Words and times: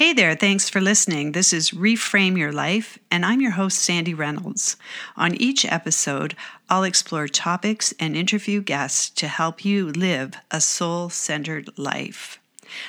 Hey 0.00 0.14
there, 0.14 0.34
thanks 0.34 0.70
for 0.70 0.80
listening. 0.80 1.32
This 1.32 1.52
is 1.52 1.72
Reframe 1.72 2.38
Your 2.38 2.52
Life, 2.52 2.98
and 3.10 3.22
I'm 3.22 3.42
your 3.42 3.50
host, 3.50 3.80
Sandy 3.80 4.14
Reynolds. 4.14 4.78
On 5.14 5.34
each 5.34 5.66
episode, 5.66 6.34
I'll 6.70 6.84
explore 6.84 7.28
topics 7.28 7.92
and 8.00 8.16
interview 8.16 8.62
guests 8.62 9.10
to 9.10 9.28
help 9.28 9.62
you 9.62 9.90
live 9.90 10.32
a 10.50 10.62
soul 10.62 11.10
centered 11.10 11.68
life. 11.76 12.40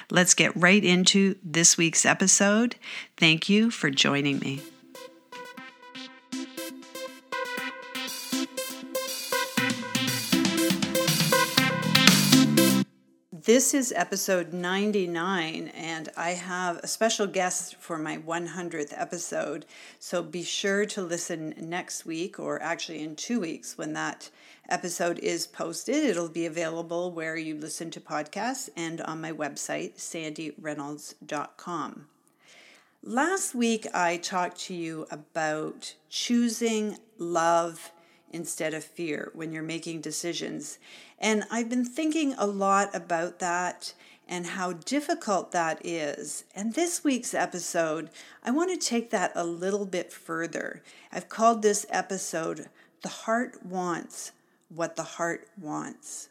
Let's 0.09 0.33
get 0.33 0.55
right 0.55 0.81
into 0.81 1.35
this 1.43 1.77
week's 1.77 2.05
episode. 2.05 2.77
Thank 3.17 3.49
you 3.49 3.71
for 3.71 3.89
joining 3.89 4.39
me. 4.39 4.61
This 13.53 13.73
is 13.73 13.91
episode 13.93 14.53
99, 14.53 15.73
and 15.75 16.07
I 16.15 16.29
have 16.29 16.77
a 16.77 16.87
special 16.87 17.27
guest 17.27 17.75
for 17.75 17.97
my 17.97 18.17
100th 18.17 18.93
episode. 18.95 19.65
So 19.99 20.23
be 20.23 20.41
sure 20.41 20.85
to 20.85 21.01
listen 21.01 21.53
next 21.57 22.05
week, 22.05 22.39
or 22.39 22.63
actually 22.63 23.03
in 23.03 23.17
two 23.17 23.41
weeks 23.41 23.77
when 23.77 23.91
that 23.91 24.29
episode 24.69 25.19
is 25.19 25.47
posted. 25.47 26.05
It'll 26.05 26.29
be 26.29 26.45
available 26.45 27.11
where 27.11 27.35
you 27.35 27.55
listen 27.55 27.91
to 27.91 27.99
podcasts 27.99 28.69
and 28.77 29.01
on 29.01 29.19
my 29.19 29.33
website, 29.33 29.97
sandyreynolds.com. 29.97 32.05
Last 33.03 33.53
week, 33.53 33.85
I 33.93 34.15
talked 34.15 34.61
to 34.61 34.73
you 34.73 35.07
about 35.11 35.95
choosing 36.09 36.99
love 37.17 37.91
instead 38.31 38.73
of 38.73 38.83
fear 38.83 39.31
when 39.33 39.51
you're 39.51 39.63
making 39.63 40.01
decisions. 40.01 40.79
And 41.19 41.43
I've 41.51 41.69
been 41.69 41.85
thinking 41.85 42.33
a 42.37 42.47
lot 42.47 42.93
about 42.95 43.39
that 43.39 43.93
and 44.27 44.47
how 44.47 44.73
difficult 44.73 45.51
that 45.51 45.85
is. 45.85 46.45
And 46.55 46.73
this 46.73 47.03
week's 47.03 47.33
episode, 47.33 48.09
I 48.43 48.51
want 48.51 48.71
to 48.71 48.87
take 48.87 49.09
that 49.11 49.33
a 49.35 49.43
little 49.43 49.85
bit 49.85 50.11
further. 50.11 50.81
I've 51.11 51.29
called 51.29 51.61
this 51.61 51.85
episode 51.89 52.69
The 53.01 53.09
Heart 53.09 53.65
Wants 53.65 54.31
What 54.69 54.95
the 54.95 55.03
Heart 55.03 55.47
Wants. 55.59 56.29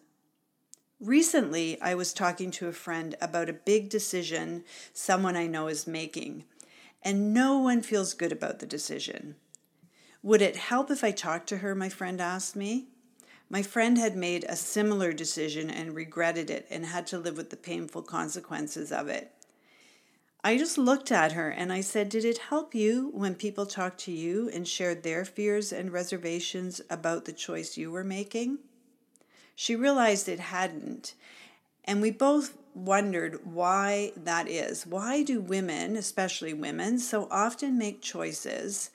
Recently, 0.99 1.81
I 1.81 1.95
was 1.95 2.13
talking 2.13 2.51
to 2.53 2.69
a 2.69 2.73
friend 2.73 3.15
about 3.21 3.49
a 3.49 3.55
big 3.55 3.89
decision 3.89 4.65
someone 4.93 5.37
I 5.37 5.47
know 5.47 5.67
is 5.69 5.87
making, 5.87 6.45
and 7.03 7.33
no 7.33 7.59
one 7.59 7.81
feels 7.81 8.13
good 8.13 8.33
about 8.33 8.59
the 8.59 8.67
decision. 8.67 9.37
Would 10.23 10.43
it 10.43 10.57
help 10.57 10.91
if 10.91 11.03
I 11.03 11.13
talked 11.13 11.49
to 11.49 11.59
her? 11.59 11.75
My 11.75 11.89
friend 11.89 12.21
asked 12.21 12.55
me. 12.55 12.89
My 13.49 13.63
friend 13.63 13.97
had 13.97 14.17
made 14.17 14.45
a 14.45 14.55
similar 14.55 15.13
decision 15.13 15.71
and 15.71 15.95
regretted 15.95 16.51
it 16.51 16.67
and 16.71 16.87
had 16.87 17.07
to 17.09 17.19
live 17.19 17.37
with 17.37 17.51
the 17.51 17.57
painful 17.57 18.03
consequences 18.03 18.93
of 18.93 19.09
it. 19.09 19.33
I 20.45 20.57
just 20.57 20.79
looked 20.79 21.11
at 21.11 21.33
her 21.33 21.51
and 21.51 21.73
I 21.73 21.81
said, 21.81 22.09
Did 22.09 22.25
it 22.25 22.39
help 22.39 22.75
you 22.75 23.11
when 23.13 23.35
people 23.35 23.67
talked 23.67 24.01
to 24.01 24.13
you 24.13 24.51
and 24.51 24.69
shared 24.69 25.03
their 25.03 25.25
fears 25.25 25.73
and 25.73 25.93
reservations 25.93 26.81
about 26.89 27.25
the 27.25 27.33
choice 27.33 27.77
you 27.77 27.91
were 27.91 28.05
making? 28.05 28.59
She 29.55 29.75
realized 29.75 30.29
it 30.29 30.41
hadn't. 30.41 31.15
And 31.85 32.01
we 32.01 32.11
both 32.11 32.57
wondered 32.75 33.41
why 33.45 34.13
that 34.17 34.49
is. 34.49 34.87
Why 34.87 35.23
do 35.23 35.41
women, 35.41 35.97
especially 35.97 36.55
women, 36.55 36.99
so 36.99 37.27
often 37.31 37.77
make 37.77 38.01
choices 38.01 38.91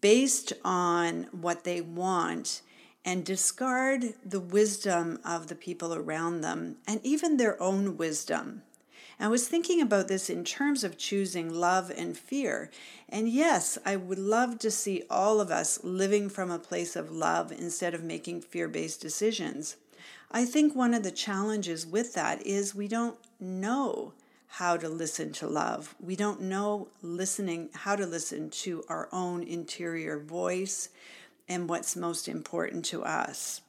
based 0.00 0.52
on 0.64 1.28
what 1.32 1.64
they 1.64 1.80
want 1.80 2.62
and 3.04 3.24
discard 3.24 4.14
the 4.24 4.40
wisdom 4.40 5.18
of 5.24 5.46
the 5.46 5.54
people 5.54 5.94
around 5.94 6.40
them 6.40 6.76
and 6.86 7.00
even 7.02 7.36
their 7.36 7.60
own 7.62 7.96
wisdom. 7.96 8.62
I 9.20 9.26
was 9.26 9.48
thinking 9.48 9.80
about 9.80 10.06
this 10.06 10.30
in 10.30 10.44
terms 10.44 10.84
of 10.84 10.96
choosing 10.96 11.52
love 11.52 11.90
and 11.90 12.16
fear. 12.16 12.70
And 13.08 13.28
yes, 13.28 13.76
I 13.84 13.96
would 13.96 14.18
love 14.18 14.60
to 14.60 14.70
see 14.70 15.02
all 15.10 15.40
of 15.40 15.50
us 15.50 15.82
living 15.82 16.28
from 16.28 16.52
a 16.52 16.58
place 16.58 16.94
of 16.94 17.10
love 17.10 17.50
instead 17.50 17.94
of 17.94 18.04
making 18.04 18.42
fear 18.42 18.68
based 18.68 19.00
decisions. 19.00 19.76
I 20.30 20.44
think 20.44 20.76
one 20.76 20.94
of 20.94 21.02
the 21.02 21.10
challenges 21.10 21.84
with 21.84 22.14
that 22.14 22.46
is 22.46 22.74
we 22.74 22.86
don't 22.86 23.16
know 23.40 24.12
how 24.48 24.76
to 24.76 24.88
listen 24.88 25.30
to 25.32 25.46
love. 25.46 25.94
We 26.00 26.16
don't 26.16 26.40
know 26.40 26.88
listening 27.02 27.68
how 27.74 27.96
to 27.96 28.06
listen 28.06 28.50
to 28.50 28.82
our 28.88 29.08
own 29.12 29.42
interior 29.42 30.18
voice 30.18 30.88
and 31.48 31.68
what's 31.68 31.94
most 31.94 32.28
important 32.28 32.84
to 32.86 33.04
us. 33.04 33.60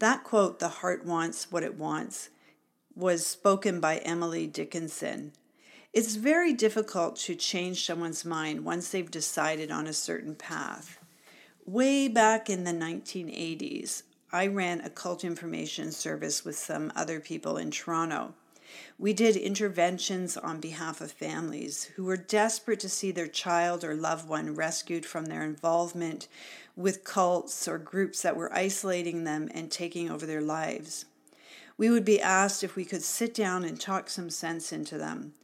That 0.00 0.24
quote, 0.24 0.58
the 0.58 0.68
heart 0.68 1.06
wants 1.06 1.50
what 1.50 1.62
it 1.62 1.78
wants, 1.78 2.30
was 2.94 3.26
spoken 3.26 3.80
by 3.80 3.98
Emily 3.98 4.46
Dickinson. 4.46 5.32
It's 5.92 6.16
very 6.16 6.52
difficult 6.52 7.16
to 7.18 7.36
change 7.36 7.86
someone's 7.86 8.24
mind 8.24 8.64
once 8.64 8.90
they've 8.90 9.10
decided 9.10 9.70
on 9.70 9.86
a 9.86 9.92
certain 9.92 10.34
path. 10.34 10.98
Way 11.64 12.08
back 12.08 12.50
in 12.50 12.64
the 12.64 12.72
1980s, 12.72 14.02
I 14.32 14.48
ran 14.48 14.80
a 14.80 14.90
cult 14.90 15.24
information 15.24 15.92
service 15.92 16.44
with 16.44 16.56
some 16.56 16.92
other 16.96 17.20
people 17.20 17.56
in 17.56 17.70
Toronto. 17.70 18.34
We 18.98 19.12
did 19.12 19.36
interventions 19.36 20.36
on 20.36 20.60
behalf 20.60 21.00
of 21.00 21.12
families 21.12 21.84
who 21.96 22.04
were 22.04 22.16
desperate 22.16 22.80
to 22.80 22.88
see 22.88 23.10
their 23.10 23.26
child 23.26 23.84
or 23.84 23.94
loved 23.94 24.28
one 24.28 24.54
rescued 24.54 25.04
from 25.04 25.26
their 25.26 25.42
involvement 25.42 26.28
with 26.76 27.04
cults 27.04 27.68
or 27.68 27.78
groups 27.78 28.22
that 28.22 28.36
were 28.36 28.52
isolating 28.52 29.24
them 29.24 29.48
and 29.52 29.70
taking 29.70 30.10
over 30.10 30.26
their 30.26 30.40
lives. 30.40 31.04
We 31.76 31.90
would 31.90 32.04
be 32.04 32.20
asked 32.20 32.62
if 32.62 32.76
we 32.76 32.84
could 32.84 33.02
sit 33.02 33.34
down 33.34 33.64
and 33.64 33.80
talk 33.80 34.08
some 34.08 34.30
sense 34.30 34.72
into 34.72 34.96
them. 34.98 35.34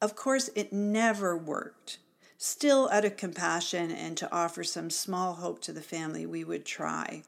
Of 0.00 0.14
course, 0.16 0.50
it 0.54 0.72
never 0.72 1.36
worked. 1.36 1.98
Still, 2.38 2.88
out 2.90 3.04
of 3.04 3.16
compassion 3.16 3.90
and 3.90 4.16
to 4.16 4.32
offer 4.32 4.64
some 4.64 4.88
small 4.88 5.34
hope 5.34 5.60
to 5.62 5.72
the 5.72 5.82
family, 5.82 6.24
we 6.24 6.42
would 6.42 6.64
try. 6.64 7.22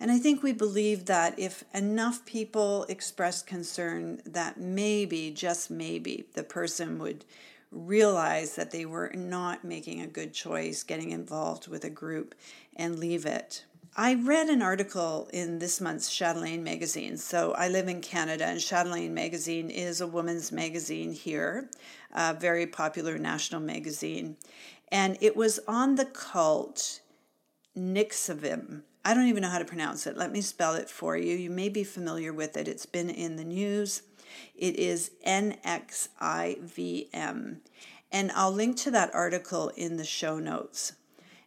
And 0.00 0.12
I 0.12 0.18
think 0.18 0.42
we 0.42 0.52
believe 0.52 1.06
that 1.06 1.38
if 1.38 1.64
enough 1.74 2.24
people 2.24 2.84
expressed 2.88 3.46
concern, 3.46 4.22
that 4.24 4.60
maybe, 4.60 5.30
just 5.30 5.70
maybe, 5.70 6.26
the 6.34 6.44
person 6.44 6.98
would 6.98 7.24
realize 7.72 8.54
that 8.54 8.70
they 8.70 8.86
were 8.86 9.10
not 9.14 9.64
making 9.64 10.00
a 10.00 10.06
good 10.06 10.32
choice 10.32 10.82
getting 10.82 11.10
involved 11.10 11.68
with 11.68 11.84
a 11.84 11.90
group 11.90 12.34
and 12.76 12.98
leave 12.98 13.26
it. 13.26 13.64
I 13.96 14.14
read 14.14 14.48
an 14.48 14.62
article 14.62 15.28
in 15.32 15.58
this 15.58 15.80
month's 15.80 16.14
Chatelaine 16.14 16.62
magazine. 16.62 17.16
So 17.16 17.52
I 17.54 17.68
live 17.68 17.88
in 17.88 18.00
Canada, 18.00 18.44
and 18.44 18.60
Chatelaine 18.60 19.12
magazine 19.12 19.70
is 19.70 20.00
a 20.00 20.06
woman's 20.06 20.52
magazine 20.52 21.12
here, 21.12 21.68
a 22.14 22.32
very 22.32 22.68
popular 22.68 23.18
national 23.18 23.60
magazine. 23.60 24.36
And 24.92 25.18
it 25.20 25.36
was 25.36 25.58
on 25.66 25.96
the 25.96 26.04
cult 26.04 27.00
NXIVM. 27.76 28.82
I 29.08 29.14
don't 29.14 29.28
even 29.28 29.40
know 29.40 29.48
how 29.48 29.58
to 29.58 29.64
pronounce 29.64 30.06
it. 30.06 30.18
Let 30.18 30.32
me 30.32 30.42
spell 30.42 30.74
it 30.74 30.90
for 30.90 31.16
you. 31.16 31.34
You 31.34 31.48
may 31.48 31.70
be 31.70 31.82
familiar 31.82 32.30
with 32.30 32.58
it, 32.58 32.68
it's 32.68 32.84
been 32.84 33.08
in 33.08 33.36
the 33.36 33.44
news. 33.44 34.02
It 34.54 34.76
is 34.76 35.12
NXIVM. 35.26 35.56
And 38.12 38.30
I'll 38.32 38.52
link 38.52 38.76
to 38.76 38.90
that 38.90 39.14
article 39.14 39.70
in 39.70 39.96
the 39.96 40.04
show 40.04 40.38
notes. 40.38 40.92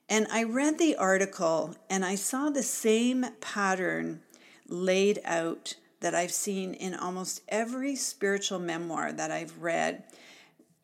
And 0.09 0.25
I 0.31 0.41
read 0.41 0.79
the 0.79 0.95
article 0.95 1.75
and 1.87 2.03
I 2.03 2.15
saw 2.15 2.49
the 2.49 2.63
same 2.63 3.27
pattern 3.41 4.23
laid 4.67 5.19
out 5.23 5.75
that 5.99 6.15
I've 6.15 6.33
seen 6.33 6.73
in 6.73 6.95
almost 6.95 7.43
every 7.47 7.95
spiritual 7.95 8.57
memoir 8.57 9.11
that 9.11 9.29
I've 9.29 9.59
read 9.59 10.05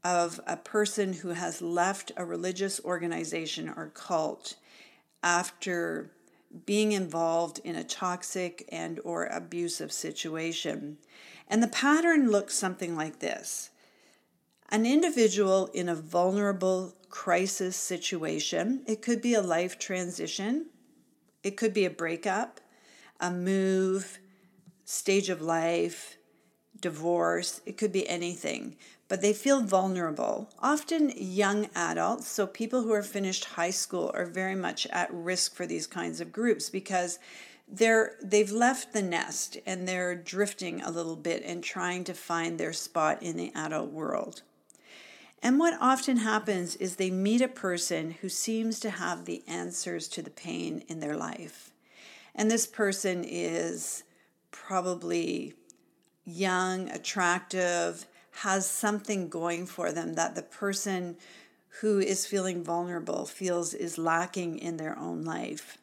of 0.04 0.40
a 0.46 0.58
person 0.58 1.14
who 1.14 1.30
has 1.30 1.60
left 1.60 2.12
a 2.16 2.24
religious 2.24 2.80
organization 2.86 3.68
or 3.68 3.90
cult 3.96 4.58
after 5.24 6.12
being 6.66 6.92
involved 6.92 7.60
in 7.64 7.76
a 7.76 7.84
toxic 7.84 8.68
and 8.72 9.00
or 9.04 9.26
abusive 9.26 9.92
situation. 9.92 10.98
And 11.48 11.62
the 11.62 11.68
pattern 11.68 12.30
looks 12.30 12.56
something 12.56 12.96
like 12.96 13.20
this. 13.20 13.70
An 14.70 14.86
individual 14.86 15.68
in 15.74 15.88
a 15.88 15.96
vulnerable 15.96 16.94
crisis 17.10 17.78
situation, 17.78 18.84
it 18.86 19.02
could 19.02 19.22
be 19.22 19.34
a 19.34 19.42
life 19.42 19.80
transition, 19.80 20.68
it 21.44 21.56
could 21.56 21.74
be 21.74 21.86
a 21.86 21.90
breakup, 21.90 22.60
a 23.22 23.32
move, 23.32 24.20
stage 24.84 25.30
of 25.30 25.42
life, 25.42 26.18
divorce, 26.82 27.62
it 27.66 27.78
could 27.78 27.92
be 27.92 28.08
anything 28.10 28.76
but 29.08 29.22
they 29.22 29.34
feel 29.34 29.62
vulnerable. 29.62 30.50
Often 30.60 31.14
young 31.16 31.70
adults, 31.76 32.28
so 32.28 32.46
people 32.46 32.84
who 32.84 32.92
are 32.92 33.04
finished 33.04 33.46
high 33.46 33.70
school, 33.70 34.12
are 34.14 34.26
very 34.26 34.56
much 34.56 34.86
at 34.88 35.14
risk 35.14 35.56
for 35.56 35.66
these 35.66 35.88
kinds 35.88 36.20
of 36.20 36.32
groups 36.32 36.70
because 36.70 37.20
they're 37.70 38.16
they've 38.24 38.52
left 38.52 38.94
the 38.94 39.02
nest 39.02 39.58
and 39.66 39.88
they're 39.88 40.16
drifting 40.16 40.82
a 40.82 40.92
little 40.92 41.18
bit 41.18 41.44
and 41.46 41.64
trying 41.64 42.04
to 42.06 42.14
find 42.14 42.58
their 42.58 42.74
spot 42.74 43.22
in 43.22 43.36
the 43.36 43.52
adult 43.56 43.92
world. 43.92 44.42
And 45.44 45.60
what 45.60 45.78
often 45.80 46.18
happens 46.18 46.76
is 46.78 46.96
they 46.96 47.12
meet 47.12 47.42
a 47.42 47.48
person 47.48 48.12
who 48.22 48.30
seems 48.30 48.80
to 48.80 48.90
have 48.90 49.26
the 49.26 49.44
answers 49.48 50.08
to 50.10 50.22
the 50.22 50.32
pain 50.32 50.84
in 50.88 51.00
their 51.00 51.16
life. 51.16 51.72
And 52.34 52.50
this 52.50 52.66
person 52.66 53.24
is 53.24 54.04
probably 54.52 55.54
young, 56.26 56.90
attractive, 56.90 58.08
has 58.42 58.70
something 58.70 59.30
going 59.30 59.66
for 59.66 59.92
them 59.92 60.14
that 60.14 60.36
the 60.36 60.44
person 60.44 61.18
who 61.82 62.00
is 62.00 62.28
feeling 62.28 62.64
vulnerable 62.64 63.26
feels 63.26 63.74
is 63.74 63.98
lacking 63.98 64.60
in 64.60 64.78
their 64.78 64.98
own 64.98 65.24
life. 65.24 65.78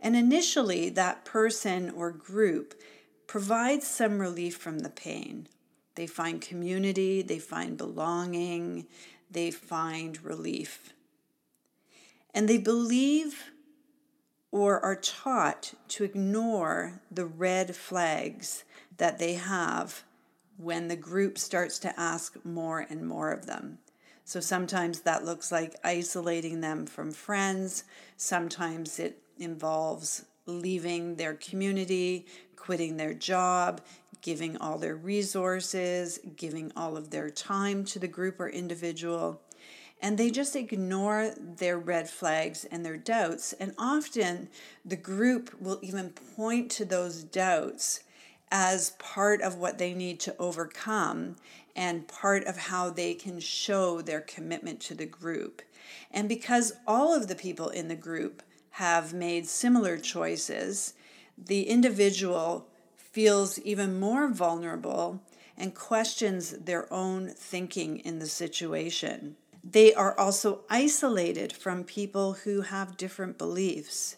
And 0.00 0.14
initially, 0.14 0.88
that 0.90 1.24
person 1.24 1.90
or 1.90 2.12
group 2.12 2.80
provides 3.26 3.86
some 3.86 4.20
relief 4.20 4.56
from 4.56 4.80
the 4.80 4.90
pain. 4.90 5.48
They 5.96 6.06
find 6.06 6.40
community, 6.40 7.22
they 7.22 7.38
find 7.38 7.76
belonging, 7.76 8.86
they 9.30 9.50
find 9.50 10.22
relief. 10.24 10.92
And 12.32 12.48
they 12.48 12.58
believe 12.58 13.50
or 14.52 14.84
are 14.84 14.96
taught 14.96 15.74
to 15.88 16.04
ignore 16.04 17.00
the 17.10 17.26
red 17.26 17.74
flags 17.74 18.62
that 18.98 19.18
they 19.18 19.34
have 19.34 20.04
when 20.56 20.88
the 20.88 20.96
group 20.96 21.38
starts 21.38 21.78
to 21.80 22.00
ask 22.00 22.36
more 22.44 22.86
and 22.88 23.06
more 23.06 23.30
of 23.32 23.46
them. 23.46 23.78
So 24.24 24.40
sometimes 24.40 25.00
that 25.00 25.24
looks 25.24 25.52
like 25.52 25.76
isolating 25.84 26.60
them 26.60 26.86
from 26.86 27.12
friends, 27.12 27.84
sometimes 28.16 28.98
it 28.98 29.20
involves 29.38 30.24
leaving 30.46 31.16
their 31.16 31.34
community, 31.34 32.26
quitting 32.56 32.96
their 32.96 33.14
job, 33.14 33.80
giving 34.22 34.56
all 34.56 34.78
their 34.78 34.96
resources, 34.96 36.18
giving 36.36 36.72
all 36.74 36.96
of 36.96 37.10
their 37.10 37.28
time 37.28 37.84
to 37.84 37.98
the 37.98 38.08
group 38.08 38.40
or 38.40 38.48
individual. 38.48 39.42
And 40.00 40.16
they 40.16 40.30
just 40.30 40.56
ignore 40.56 41.32
their 41.38 41.78
red 41.78 42.08
flags 42.08 42.64
and 42.64 42.84
their 42.84 42.96
doubts. 42.96 43.52
And 43.54 43.74
often 43.78 44.48
the 44.84 44.96
group 44.96 45.54
will 45.60 45.78
even 45.82 46.10
point 46.10 46.70
to 46.72 46.84
those 46.84 47.22
doubts 47.22 48.03
as 48.56 48.90
part 49.00 49.42
of 49.42 49.56
what 49.56 49.78
they 49.78 49.92
need 49.92 50.20
to 50.20 50.36
overcome 50.38 51.34
and 51.74 52.06
part 52.06 52.44
of 52.44 52.56
how 52.56 52.88
they 52.88 53.12
can 53.12 53.40
show 53.40 54.00
their 54.00 54.20
commitment 54.20 54.78
to 54.78 54.94
the 54.94 55.04
group. 55.04 55.60
And 56.12 56.28
because 56.28 56.72
all 56.86 57.12
of 57.12 57.26
the 57.26 57.34
people 57.34 57.68
in 57.68 57.88
the 57.88 57.96
group 57.96 58.44
have 58.70 59.12
made 59.12 59.48
similar 59.48 59.98
choices, 59.98 60.94
the 61.36 61.68
individual 61.68 62.68
feels 62.94 63.58
even 63.58 63.98
more 63.98 64.28
vulnerable 64.28 65.20
and 65.58 65.74
questions 65.74 66.50
their 66.50 66.90
own 66.92 67.30
thinking 67.30 67.98
in 67.98 68.20
the 68.20 68.28
situation. 68.28 69.34
They 69.64 69.92
are 69.92 70.16
also 70.16 70.60
isolated 70.70 71.52
from 71.52 71.82
people 71.82 72.34
who 72.44 72.60
have 72.60 72.96
different 72.96 73.36
beliefs, 73.36 74.16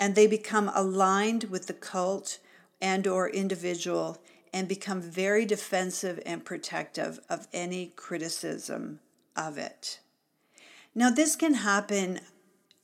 and 0.00 0.14
they 0.14 0.26
become 0.26 0.70
aligned 0.74 1.44
with 1.44 1.66
the 1.66 1.74
cult 1.74 2.38
and 2.80 3.06
or 3.06 3.28
individual 3.28 4.18
and 4.52 4.68
become 4.68 5.00
very 5.00 5.44
defensive 5.44 6.20
and 6.24 6.44
protective 6.44 7.20
of 7.28 7.46
any 7.52 7.92
criticism 7.96 9.00
of 9.36 9.58
it. 9.58 10.00
Now 10.94 11.10
this 11.10 11.36
can 11.36 11.54
happen 11.54 12.20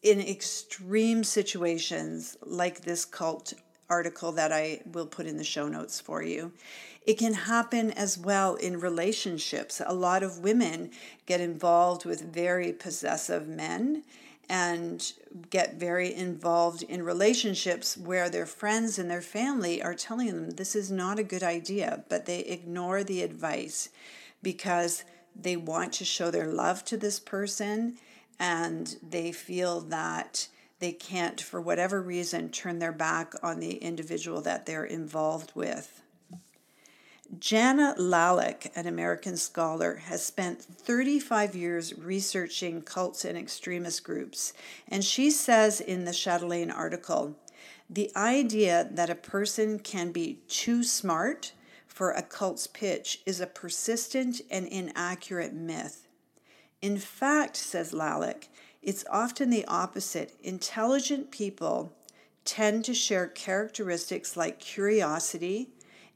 in 0.02 0.20
extreme 0.20 1.24
situations 1.24 2.36
like 2.42 2.82
this 2.82 3.04
cult 3.04 3.54
article 3.88 4.32
that 4.32 4.52
I 4.52 4.80
will 4.92 5.06
put 5.06 5.26
in 5.26 5.36
the 5.36 5.44
show 5.44 5.68
notes 5.68 6.00
for 6.00 6.22
you. 6.22 6.52
It 7.06 7.18
can 7.18 7.34
happen 7.34 7.90
as 7.92 8.16
well 8.16 8.54
in 8.54 8.80
relationships. 8.80 9.80
A 9.84 9.94
lot 9.94 10.22
of 10.22 10.38
women 10.38 10.90
get 11.26 11.40
involved 11.40 12.04
with 12.04 12.32
very 12.32 12.72
possessive 12.72 13.46
men 13.46 14.04
and 14.48 15.12
get 15.50 15.74
very 15.74 16.14
involved 16.14 16.82
in 16.82 17.02
relationships 17.02 17.96
where 17.96 18.28
their 18.28 18.46
friends 18.46 18.98
and 18.98 19.10
their 19.10 19.22
family 19.22 19.82
are 19.82 19.94
telling 19.94 20.28
them 20.28 20.50
this 20.50 20.76
is 20.76 20.90
not 20.90 21.18
a 21.18 21.24
good 21.24 21.42
idea, 21.42 22.04
but 22.08 22.26
they 22.26 22.40
ignore 22.40 23.02
the 23.02 23.22
advice 23.22 23.88
because 24.42 25.04
they 25.34 25.56
want 25.56 25.92
to 25.94 26.04
show 26.04 26.30
their 26.30 26.46
love 26.46 26.84
to 26.84 26.96
this 26.96 27.18
person 27.18 27.96
and 28.38 28.96
they 29.02 29.32
feel 29.32 29.80
that 29.80 30.48
they 30.80 30.92
can't, 30.92 31.40
for 31.40 31.60
whatever 31.60 32.02
reason, 32.02 32.50
turn 32.50 32.78
their 32.78 32.92
back 32.92 33.32
on 33.42 33.60
the 33.60 33.76
individual 33.76 34.42
that 34.42 34.66
they're 34.66 34.84
involved 34.84 35.52
with. 35.54 36.02
Jana 37.38 37.94
Lalich, 37.98 38.70
an 38.76 38.86
American 38.86 39.36
scholar, 39.36 39.96
has 39.96 40.24
spent 40.24 40.62
35 40.62 41.56
years 41.56 41.96
researching 41.96 42.82
cults 42.82 43.24
and 43.24 43.36
extremist 43.38 44.04
groups, 44.04 44.52
and 44.88 45.02
she 45.02 45.30
says 45.30 45.80
in 45.80 46.04
the 46.04 46.12
Chatelaine 46.12 46.70
article 46.70 47.36
the 47.88 48.10
idea 48.16 48.88
that 48.90 49.10
a 49.10 49.14
person 49.14 49.78
can 49.78 50.12
be 50.12 50.38
too 50.48 50.82
smart 50.82 51.52
for 51.86 52.10
a 52.10 52.22
cult's 52.22 52.66
pitch 52.66 53.22
is 53.24 53.40
a 53.40 53.46
persistent 53.46 54.40
and 54.50 54.66
inaccurate 54.66 55.54
myth. 55.54 56.08
In 56.82 56.98
fact, 56.98 57.56
says 57.56 57.92
Lalich, 57.92 58.48
it's 58.82 59.04
often 59.10 59.48
the 59.48 59.64
opposite. 59.66 60.34
Intelligent 60.42 61.30
people 61.30 61.92
tend 62.44 62.84
to 62.84 62.94
share 62.94 63.28
characteristics 63.28 64.36
like 64.36 64.58
curiosity 64.58 65.70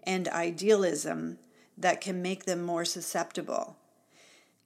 and 0.05 0.29
idealism 0.29 1.39
that 1.77 2.01
can 2.01 2.23
make 2.23 2.45
them 2.45 2.63
more 2.63 2.85
susceptible. 2.85 3.77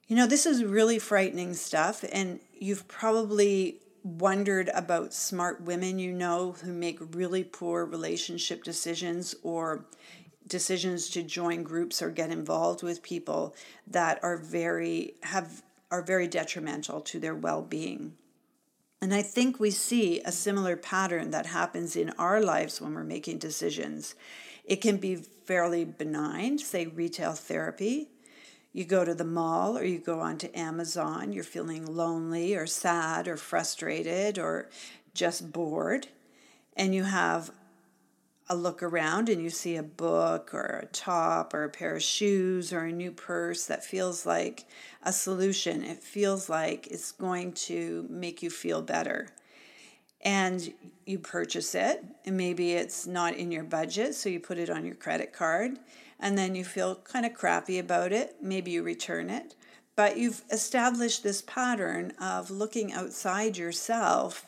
You 0.09 0.17
know, 0.17 0.27
this 0.27 0.47
is 0.47 0.65
really 0.65 0.99
frightening 0.99 1.55
stuff, 1.55 2.05
and 2.13 2.41
you've 2.59 2.89
probably 2.89 3.79
wondered 4.05 4.69
about 4.75 5.15
smart 5.15 5.61
women 5.63 5.99
you 5.99 6.13
know 6.13 6.53
who 6.53 6.73
make 6.73 6.99
really 7.15 7.45
poor 7.45 7.85
relationship 7.85 8.65
decisions 8.65 9.35
or 9.43 9.85
decisions 10.47 11.09
to 11.11 11.23
join 11.23 11.63
groups 11.63 12.03
or 12.03 12.11
get 12.11 12.31
involved 12.31 12.83
with 12.83 13.03
people 13.03 13.55
that 13.87 14.19
are 14.23 14.37
very 14.37 15.15
have 15.23 15.63
are 15.91 16.03
very 16.03 16.27
detrimental 16.27 17.01
to 17.01 17.21
their 17.21 17.35
well 17.35 17.63
being. 17.63 18.15
And 19.01 19.13
I 19.13 19.23
think 19.23 19.59
we 19.59 19.71
see 19.71 20.21
a 20.21 20.33
similar 20.33 20.77
pattern 20.77 21.31
that 21.33 21.47
happens 21.47 21.97
in 21.97 22.11
our 22.19 22.41
lives 22.41 22.81
when 22.81 22.95
we're 22.95 23.05
making 23.05 23.39
decisions. 23.39 24.15
It 24.65 24.77
can 24.77 24.97
be 24.99 25.17
fairly 25.17 25.85
benign, 25.85 26.59
say 26.59 26.87
retail 26.87 27.33
therapy. 27.33 28.09
You 28.73 28.85
go 28.85 29.05
to 29.05 29.15
the 29.15 29.25
mall 29.25 29.77
or 29.77 29.85
you 29.85 29.99
go 29.99 30.21
onto 30.21 30.49
Amazon, 30.55 31.33
you're 31.33 31.45
feeling 31.45 31.85
lonely 31.85 32.55
or 32.55 32.67
sad 32.67 33.29
or 33.29 33.37
frustrated 33.37 34.39
or 34.39 34.71
just 35.15 35.53
bored, 35.53 36.07
and 36.75 36.95
you 36.95 37.05
have 37.05 37.51
a 38.49 38.57
look 38.57 38.83
around 38.83 39.29
and 39.29 39.43
you 39.43 39.51
see 39.51 39.77
a 39.77 39.83
book 39.83 40.53
or 40.53 40.81
a 40.83 40.87
top 40.87 41.55
or 41.55 41.65
a 41.65 41.71
pair 41.71 41.97
of 41.97 42.03
shoes 42.03 42.73
or 42.73 42.81
a 42.81 42.93
new 42.93 43.11
purse 43.11 43.67
that 43.67 43.85
feels 43.85 44.27
like 44.27 44.65
a 45.03 45.13
solution. 45.13 45.83
It 45.83 46.03
feels 46.03 46.49
like 46.49 46.87
it's 46.89 47.13
going 47.13 47.53
to 47.53 48.07
make 48.09 48.43
you 48.43 48.51
feel 48.51 48.83
better. 48.83 49.29
And 50.23 50.73
you 51.05 51.19
purchase 51.19 51.75
it, 51.75 52.05
and 52.25 52.37
maybe 52.37 52.73
it's 52.73 53.07
not 53.07 53.35
in 53.35 53.51
your 53.51 53.65
budget, 53.65 54.15
so 54.15 54.29
you 54.29 54.39
put 54.39 54.59
it 54.59 54.71
on 54.71 54.85
your 54.87 54.95
credit 54.95 55.33
card, 55.33 55.79
and 56.21 56.39
then 56.39 56.55
you 56.55 56.65
feel 56.65 56.95
kind 56.97 57.27
of 57.27 57.35
crappy 57.35 57.79
about 57.79 58.13
it. 58.13 58.37
Maybe 58.41 58.71
you 58.71 58.83
return 58.83 59.31
it. 59.31 59.57
But 59.97 60.17
you've 60.17 60.43
established 60.51 61.23
this 61.23 61.43
pattern 61.43 62.13
of 62.21 62.51
looking 62.51 62.93
outside 62.93 63.57
yourself 63.57 64.47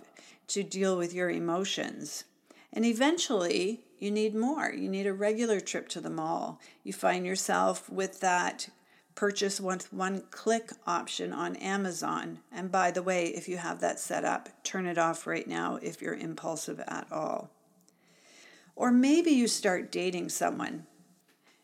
to 0.49 0.62
deal 0.62 0.97
with 0.97 1.12
your 1.12 1.28
emotions. 1.28 2.25
And 2.73 2.85
eventually, 2.85 3.81
you 3.99 4.11
need 4.11 4.35
more. 4.35 4.73
You 4.73 4.88
need 4.88 5.07
a 5.07 5.12
regular 5.12 5.61
trip 5.61 5.88
to 5.90 6.00
the 6.00 6.11
mall. 6.11 6.61
You 6.83 6.93
find 6.93 7.26
yourself 7.26 7.90
with 7.90 8.21
that 8.21 8.69
purchase 9.14 9.61
with 9.61 9.92
one 9.92 10.23
click 10.30 10.71
option 10.87 11.33
on 11.33 11.56
Amazon. 11.56 12.40
And 12.50 12.71
by 12.71 12.90
the 12.90 13.02
way, 13.02 13.26
if 13.28 13.49
you 13.49 13.56
have 13.56 13.80
that 13.80 14.00
set 14.00 14.25
up, 14.25 14.49
turn 14.64 14.87
it 14.87 14.99
off 14.99 15.26
right 15.26 15.47
now 15.47 15.78
if 15.83 16.02
you're 16.02 16.14
impulsive 16.14 16.80
at 16.80 17.06
all. 17.12 17.50
Or 18.76 18.90
maybe 18.90 19.30
you 19.30 19.47
start 19.47 19.92
dating 19.92 20.30
someone. 20.30 20.87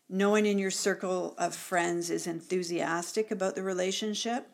No 0.07 0.29
one 0.29 0.45
in 0.45 0.59
your 0.59 0.71
circle 0.71 1.35
of 1.37 1.55
friends 1.55 2.09
is 2.09 2.27
enthusiastic 2.27 3.31
about 3.31 3.55
the 3.55 3.63
relationship, 3.63 4.47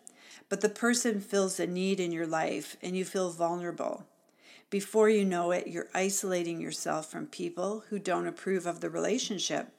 but 0.50 0.62
the 0.62 0.70
person 0.70 1.20
fills 1.20 1.60
a 1.60 1.68
need 1.68 2.00
in 2.00 2.12
your 2.12 2.27
life 2.27 2.77
and 2.82 2.96
you 2.96 3.04
feel 3.06 3.32
vulnerable. 3.32 4.06
Before 4.70 5.10
you 5.10 5.24
know 5.24 5.51
it, 5.51 5.68
you're 5.68 5.88
isolating 5.94 6.60
yourself 6.60 7.10
from 7.10 7.27
people 7.27 7.86
who 7.89 8.00
don't 8.00 8.27
approve 8.27 8.66
of 8.66 8.82
the 8.82 8.89
relationship. 8.89 9.70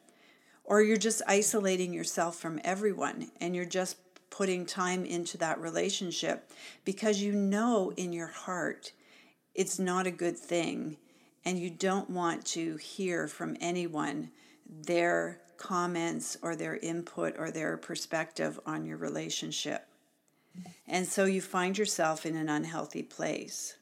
Or 0.68 0.82
you're 0.82 0.98
just 0.98 1.22
isolating 1.26 1.94
yourself 1.94 2.37
from 2.37 2.60
everyone 2.62 3.30
and 3.40 3.56
you're 3.56 3.64
just 3.64 3.96
putting 4.28 4.66
time 4.66 5.06
into 5.06 5.38
that 5.38 5.58
relationship 5.58 6.52
because 6.84 7.22
you 7.22 7.32
know 7.32 7.90
in 7.96 8.12
your 8.12 8.26
heart 8.26 8.92
it's 9.54 9.78
not 9.78 10.06
a 10.06 10.10
good 10.10 10.38
thing 10.38 10.98
and 11.46 11.58
you 11.58 11.70
don't 11.70 12.10
want 12.10 12.44
to 12.44 12.76
hear 12.76 13.26
from 13.26 13.56
anyone 13.62 14.30
their 14.68 15.40
comments 15.56 16.37
or 16.42 16.54
their 16.54 16.76
input 16.76 17.34
or 17.38 17.50
their 17.50 17.78
perspective 17.78 18.60
on 18.66 18.84
your 18.84 18.98
relationship. 18.98 19.88
And 20.87 21.06
so 21.06 21.25
you 21.25 21.40
find 21.40 21.78
yourself 21.78 22.26
in 22.26 22.37
an 22.37 22.50
unhealthy 22.50 23.02
place. 23.02 23.77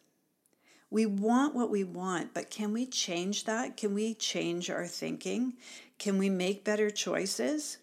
We 0.90 1.06
want 1.06 1.54
what 1.54 1.70
we 1.70 1.84
want, 1.84 2.32
but 2.32 2.50
can 2.50 2.72
we 2.72 2.86
change 2.86 3.44
that? 3.44 3.76
Can 3.76 3.92
we 3.94 4.14
change 4.14 4.70
our 4.70 4.86
thinking? 4.86 5.54
Can 5.98 6.18
we 6.18 6.30
make 6.30 6.64
better 6.64 6.90
choices? 6.90 7.78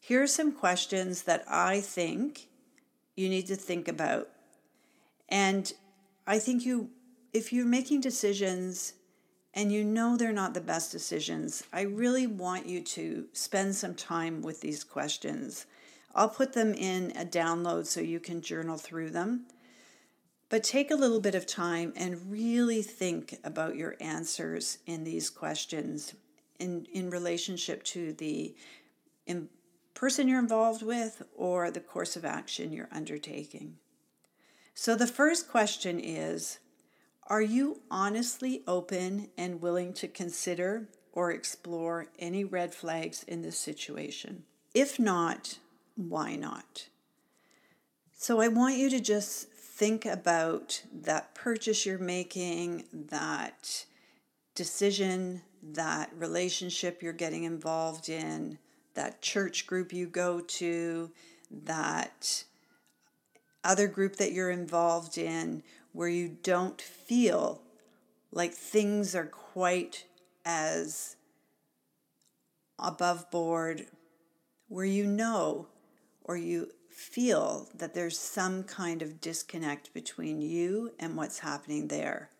Here 0.00 0.22
are 0.22 0.26
some 0.26 0.52
questions 0.52 1.22
that 1.22 1.44
I 1.48 1.80
think 1.80 2.48
you 3.16 3.28
need 3.28 3.46
to 3.46 3.56
think 3.56 3.88
about. 3.88 4.28
And 5.28 5.72
I 6.26 6.38
think 6.38 6.64
you, 6.64 6.90
if 7.32 7.52
you're 7.52 7.66
making 7.66 8.00
decisions 8.00 8.94
and 9.52 9.70
you 9.70 9.84
know 9.84 10.16
they're 10.16 10.32
not 10.32 10.54
the 10.54 10.60
best 10.60 10.92
decisions, 10.92 11.64
I 11.72 11.82
really 11.82 12.26
want 12.26 12.66
you 12.66 12.80
to 12.82 13.26
spend 13.32 13.74
some 13.76 13.94
time 13.94 14.42
with 14.42 14.60
these 14.60 14.82
questions. 14.82 15.66
I'll 16.14 16.28
put 16.28 16.52
them 16.52 16.74
in 16.74 17.12
a 17.16 17.24
download 17.24 17.86
so 17.86 18.00
you 18.00 18.20
can 18.20 18.40
journal 18.40 18.76
through 18.76 19.10
them. 19.10 19.46
But 20.54 20.62
take 20.62 20.92
a 20.92 20.94
little 20.94 21.18
bit 21.18 21.34
of 21.34 21.48
time 21.48 21.92
and 21.96 22.30
really 22.30 22.80
think 22.80 23.40
about 23.42 23.74
your 23.74 23.96
answers 23.98 24.78
in 24.86 25.02
these 25.02 25.28
questions 25.28 26.14
in, 26.60 26.86
in 26.92 27.10
relationship 27.10 27.82
to 27.86 28.12
the 28.12 28.54
in 29.26 29.48
person 29.94 30.28
you're 30.28 30.38
involved 30.38 30.80
with 30.80 31.24
or 31.34 31.72
the 31.72 31.80
course 31.80 32.14
of 32.14 32.24
action 32.24 32.72
you're 32.72 32.88
undertaking. 32.92 33.78
So 34.76 34.94
the 34.94 35.08
first 35.08 35.48
question 35.48 35.98
is 35.98 36.60
Are 37.26 37.42
you 37.42 37.80
honestly 37.90 38.62
open 38.68 39.30
and 39.36 39.60
willing 39.60 39.92
to 39.94 40.06
consider 40.06 40.88
or 41.12 41.32
explore 41.32 42.06
any 42.20 42.44
red 42.44 42.72
flags 42.72 43.24
in 43.24 43.42
this 43.42 43.58
situation? 43.58 44.44
If 44.72 45.00
not, 45.00 45.58
why 45.96 46.36
not? 46.36 46.90
So 48.16 48.40
I 48.40 48.46
want 48.46 48.76
you 48.76 48.88
to 48.90 49.00
just 49.00 49.48
think 49.74 50.06
about 50.06 50.80
that 50.92 51.34
purchase 51.34 51.84
you're 51.84 51.98
making, 51.98 52.84
that 52.92 53.84
decision, 54.54 55.42
that 55.62 56.10
relationship 56.16 57.02
you're 57.02 57.12
getting 57.12 57.42
involved 57.42 58.08
in, 58.08 58.56
that 58.94 59.20
church 59.20 59.66
group 59.66 59.92
you 59.92 60.06
go 60.06 60.40
to, 60.40 61.10
that 61.64 62.44
other 63.64 63.88
group 63.88 64.14
that 64.14 64.30
you're 64.30 64.50
involved 64.50 65.18
in, 65.18 65.60
where 65.92 66.08
you 66.08 66.36
don't 66.44 66.80
feel 66.80 67.60
like 68.30 68.52
things 68.54 69.12
are 69.12 69.26
quite 69.26 70.04
as 70.44 71.16
above 72.78 73.28
board, 73.32 73.86
where 74.68 74.84
you 74.84 75.04
know 75.04 75.66
or 76.22 76.36
you 76.36 76.70
feel 76.94 77.68
that 77.74 77.92
there's 77.92 78.18
some 78.18 78.62
kind 78.62 79.02
of 79.02 79.20
disconnect 79.20 79.92
between 79.92 80.40
you 80.40 80.92
and 81.00 81.16
what's 81.16 81.40
happening 81.40 81.88
there. 81.88 82.30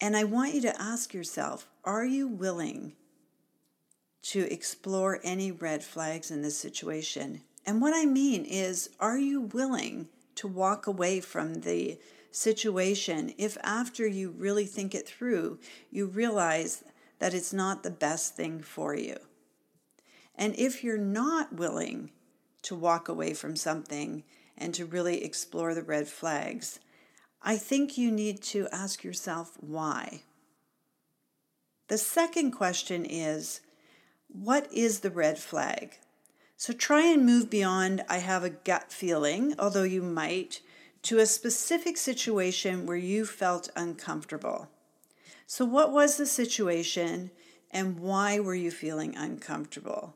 And 0.00 0.16
I 0.16 0.24
want 0.24 0.54
you 0.54 0.62
to 0.62 0.82
ask 0.82 1.12
yourself 1.12 1.68
are 1.84 2.06
you 2.06 2.26
willing 2.26 2.94
to 4.22 4.50
explore 4.50 5.20
any 5.22 5.52
red 5.52 5.84
flags 5.84 6.30
in 6.30 6.40
this 6.40 6.56
situation? 6.56 7.42
And 7.66 7.82
what 7.82 7.92
I 7.94 8.06
mean 8.06 8.44
is, 8.44 8.88
are 8.98 9.18
you 9.18 9.42
willing 9.42 10.08
to 10.36 10.48
walk 10.48 10.86
away 10.86 11.20
from 11.20 11.60
the 11.60 11.98
situation 12.30 13.34
if 13.36 13.58
after 13.62 14.06
you 14.06 14.30
really 14.30 14.64
think 14.64 14.94
it 14.94 15.06
through, 15.06 15.58
you 15.90 16.06
realize 16.06 16.82
that 17.18 17.34
it's 17.34 17.52
not 17.52 17.82
the 17.82 17.90
best 17.90 18.34
thing 18.34 18.62
for 18.62 18.94
you? 18.94 19.18
And 20.34 20.54
if 20.56 20.82
you're 20.82 20.96
not 20.96 21.52
willing 21.52 22.10
to 22.62 22.74
walk 22.74 23.08
away 23.08 23.34
from 23.34 23.56
something 23.56 24.24
and 24.56 24.74
to 24.74 24.86
really 24.86 25.24
explore 25.24 25.74
the 25.74 25.82
red 25.82 26.08
flags, 26.08 26.78
I 27.42 27.56
think 27.56 27.98
you 27.98 28.10
need 28.10 28.42
to 28.42 28.68
ask 28.72 29.02
yourself 29.02 29.56
why. 29.60 30.22
The 31.88 31.98
second 31.98 32.52
question 32.52 33.04
is 33.04 33.60
what 34.28 34.72
is 34.72 35.00
the 35.00 35.10
red 35.10 35.38
flag? 35.38 35.98
So 36.56 36.72
try 36.72 37.06
and 37.06 37.26
move 37.26 37.50
beyond, 37.50 38.04
I 38.08 38.18
have 38.18 38.44
a 38.44 38.50
gut 38.50 38.92
feeling, 38.92 39.54
although 39.58 39.82
you 39.82 40.02
might, 40.02 40.60
to 41.02 41.18
a 41.18 41.26
specific 41.26 41.96
situation 41.96 42.86
where 42.86 42.96
you 42.96 43.26
felt 43.26 43.68
uncomfortable. 43.74 44.68
So, 45.46 45.64
what 45.64 45.92
was 45.92 46.16
the 46.16 46.26
situation 46.26 47.30
and 47.70 47.98
why 47.98 48.38
were 48.38 48.54
you 48.54 48.70
feeling 48.70 49.16
uncomfortable? 49.16 50.14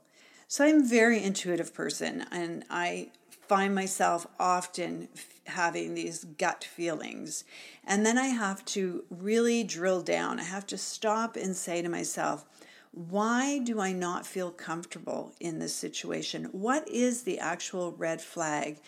So 0.49 0.65
I'm 0.65 0.83
a 0.83 0.87
very 0.87 1.23
intuitive 1.23 1.75
person 1.75 2.25
and 2.31 2.65
I 2.71 3.11
find 3.49 3.75
myself 3.75 4.29
often 4.39 5.09
having 5.47 5.95
these 5.95 6.23
gut 6.23 6.63
feelings. 6.63 7.43
And 7.85 8.07
then 8.07 8.17
I 8.17 8.29
have 8.29 8.65
to 8.67 9.05
really 9.11 9.65
drill 9.65 10.03
down. 10.03 10.39
I 10.39 10.45
have 10.45 10.67
to 10.69 10.79
stop 10.79 11.37
and 11.37 11.57
say 11.57 11.83
to 11.83 11.89
myself, 11.89 12.45
why 12.93 13.59
do 13.59 13.81
I 13.81 13.93
not 13.93 14.25
feel 14.25 14.53
comfortable 14.53 15.35
in 15.41 15.59
this 15.59 15.75
situation? 15.75 16.45
What 16.53 16.89
is 16.89 17.23
the 17.23 17.41
actual 17.41 17.93
red 17.93 18.21
flag? 18.21 18.79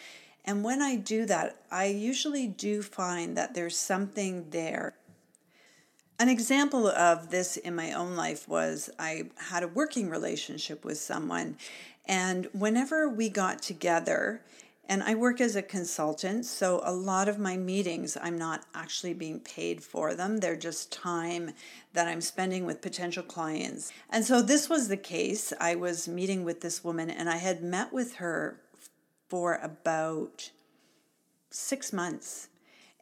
And 0.44 0.62
when 0.62 0.80
I 0.80 0.94
do 0.94 1.26
that, 1.26 1.56
I 1.70 1.86
usually 1.86 2.46
do 2.46 2.82
find 2.82 3.36
that 3.36 3.54
there's 3.54 3.76
something 3.76 4.46
there 4.50 4.94
an 6.18 6.28
example 6.28 6.88
of 6.88 7.30
this 7.30 7.56
in 7.56 7.74
my 7.74 7.92
own 7.92 8.16
life 8.16 8.48
was 8.48 8.90
I 8.98 9.30
had 9.36 9.62
a 9.62 9.68
working 9.68 10.10
relationship 10.10 10.84
with 10.84 10.98
someone, 10.98 11.56
and 12.06 12.48
whenever 12.52 13.08
we 13.08 13.28
got 13.28 13.62
together, 13.62 14.42
and 14.88 15.02
I 15.02 15.14
work 15.14 15.40
as 15.40 15.54
a 15.54 15.62
consultant, 15.62 16.46
so 16.46 16.80
a 16.82 16.92
lot 16.92 17.28
of 17.28 17.38
my 17.38 17.56
meetings, 17.56 18.16
I'm 18.20 18.38
not 18.38 18.64
actually 18.74 19.12
being 19.12 19.38
paid 19.38 19.82
for 19.82 20.14
them. 20.14 20.38
They're 20.38 20.56
just 20.56 20.90
time 20.90 21.52
that 21.92 22.08
I'm 22.08 22.22
spending 22.22 22.64
with 22.64 22.80
potential 22.80 23.22
clients. 23.22 23.92
And 24.08 24.24
so 24.24 24.40
this 24.40 24.68
was 24.68 24.88
the 24.88 24.96
case. 24.96 25.52
I 25.60 25.74
was 25.74 26.08
meeting 26.08 26.42
with 26.42 26.62
this 26.62 26.82
woman, 26.82 27.10
and 27.10 27.28
I 27.28 27.36
had 27.36 27.62
met 27.62 27.92
with 27.92 28.14
her 28.14 28.58
for 29.28 29.60
about 29.62 30.50
six 31.50 31.92
months 31.92 32.48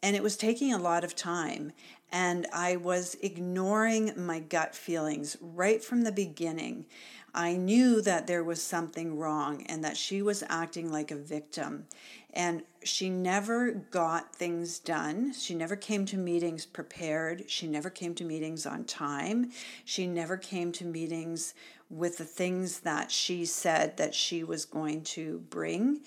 and 0.02 0.14
it 0.14 0.22
was 0.22 0.36
taking 0.36 0.72
a 0.72 0.78
lot 0.78 1.02
of 1.02 1.16
time 1.16 1.72
and 2.12 2.46
I 2.52 2.76
was 2.76 3.16
ignoring 3.22 4.12
my 4.16 4.38
gut 4.40 4.74
feelings 4.74 5.36
right 5.40 5.82
from 5.82 6.02
the 6.02 6.12
beginning. 6.12 6.86
I 7.34 7.56
knew 7.56 8.00
that 8.00 8.26
there 8.26 8.42
was 8.42 8.62
something 8.62 9.18
wrong 9.18 9.62
and 9.64 9.84
that 9.84 9.96
she 9.98 10.22
was 10.22 10.42
acting 10.48 10.90
like 10.90 11.10
a 11.10 11.16
victim. 11.16 11.86
And 12.32 12.62
she 12.82 13.10
never 13.10 13.72
got 13.72 14.34
things 14.34 14.78
done. 14.78 15.34
She 15.34 15.54
never 15.54 15.76
came 15.76 16.06
to 16.06 16.16
meetings 16.16 16.64
prepared. 16.64 17.44
She 17.48 17.66
never 17.66 17.90
came 17.90 18.14
to 18.14 18.24
meetings 18.24 18.64
on 18.64 18.84
time. 18.84 19.50
She 19.84 20.06
never 20.06 20.36
came 20.36 20.72
to 20.72 20.84
meetings 20.84 21.54
with 21.90 22.18
the 22.18 22.24
things 22.24 22.80
that 22.80 23.10
she 23.10 23.44
said 23.44 23.96
that 23.96 24.14
she 24.14 24.42
was 24.42 24.64
going 24.64 25.02
to 25.02 25.40
bring. 25.50 26.00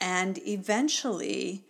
And 0.00 0.38
eventually, 0.46 1.64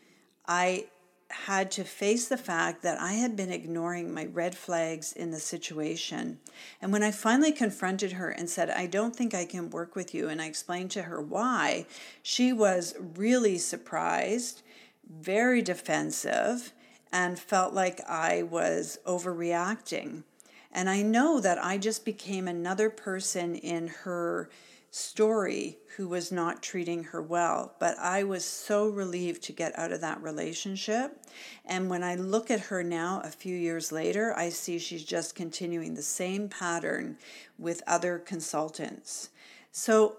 I 0.47 0.87
had 1.31 1.71
to 1.71 1.85
face 1.85 2.29
the 2.29 2.39
fact 2.39 2.83
that 2.83 3.01
I 3.01 3.13
had 3.15 3.37
been 3.37 3.53
ignoring 3.53 4.13
my 4.13 4.27
red 4.27 4.57
flags 4.57 5.13
in 5.13 5.31
the 5.31 5.39
situation. 5.39 6.39
And 6.81 6.93
when 6.93 7.03
I 7.03 7.11
finally 7.11 7.53
confronted 7.53 8.13
her 8.13 8.31
and 8.31 8.49
said, 8.49 8.71
I 8.71 8.87
don't 8.87 9.15
think 9.15 9.35
I 9.35 9.45
can 9.45 9.71
work 9.71 9.95
with 9.95 10.15
you, 10.15 10.29
and 10.29 10.41
I 10.41 10.47
explained 10.47 10.91
to 10.93 11.03
her 11.03 11.21
why, 11.21 11.87
she 12.23 12.53
was 12.53 12.95
really 12.99 13.59
surprised, 13.59 14.63
very 15.09 15.61
defensive, 15.61 16.73
and 17.13 17.39
felt 17.39 17.75
like 17.75 18.01
I 18.09 18.43
was 18.43 18.99
overreacting. 19.07 20.25
And 20.73 20.89
I 20.89 21.03
know 21.03 21.41
that 21.41 21.63
I 21.63 21.79
just 21.79 22.05
became 22.05 22.49
another 22.49 22.91
person 22.91 23.55
in 23.55 23.89
her 23.89 24.49
story 24.91 25.79
who 25.97 26.09
was 26.09 26.33
not 26.33 26.63
treating 26.63 27.05
her 27.05 27.21
well. 27.21 27.75
But 27.79 27.99
I 27.99 28.23
was 28.23 28.45
so 28.45 28.89
relieved 28.89 29.43
to 29.45 29.53
get 29.53 29.79
out 29.79 29.93
of 29.93 30.01
that 30.01 30.23
relationship. 30.23 31.21
And 31.65 31.91
when 31.91 32.03
I 32.03 32.15
look 32.15 32.51
at 32.51 32.61
her 32.61 32.83
now, 32.83 33.21
a 33.25 33.31
few 33.31 33.57
years 33.57 33.93
later, 33.93 34.35
I 34.37 34.49
see 34.49 34.79
she's 34.79 35.05
just 35.05 35.35
continuing 35.35 35.95
the 35.95 36.03
same 36.03 36.49
pattern 36.49 37.19
with 37.59 37.83
other 37.87 38.19
consultants. 38.19 39.31
So, 39.73 40.17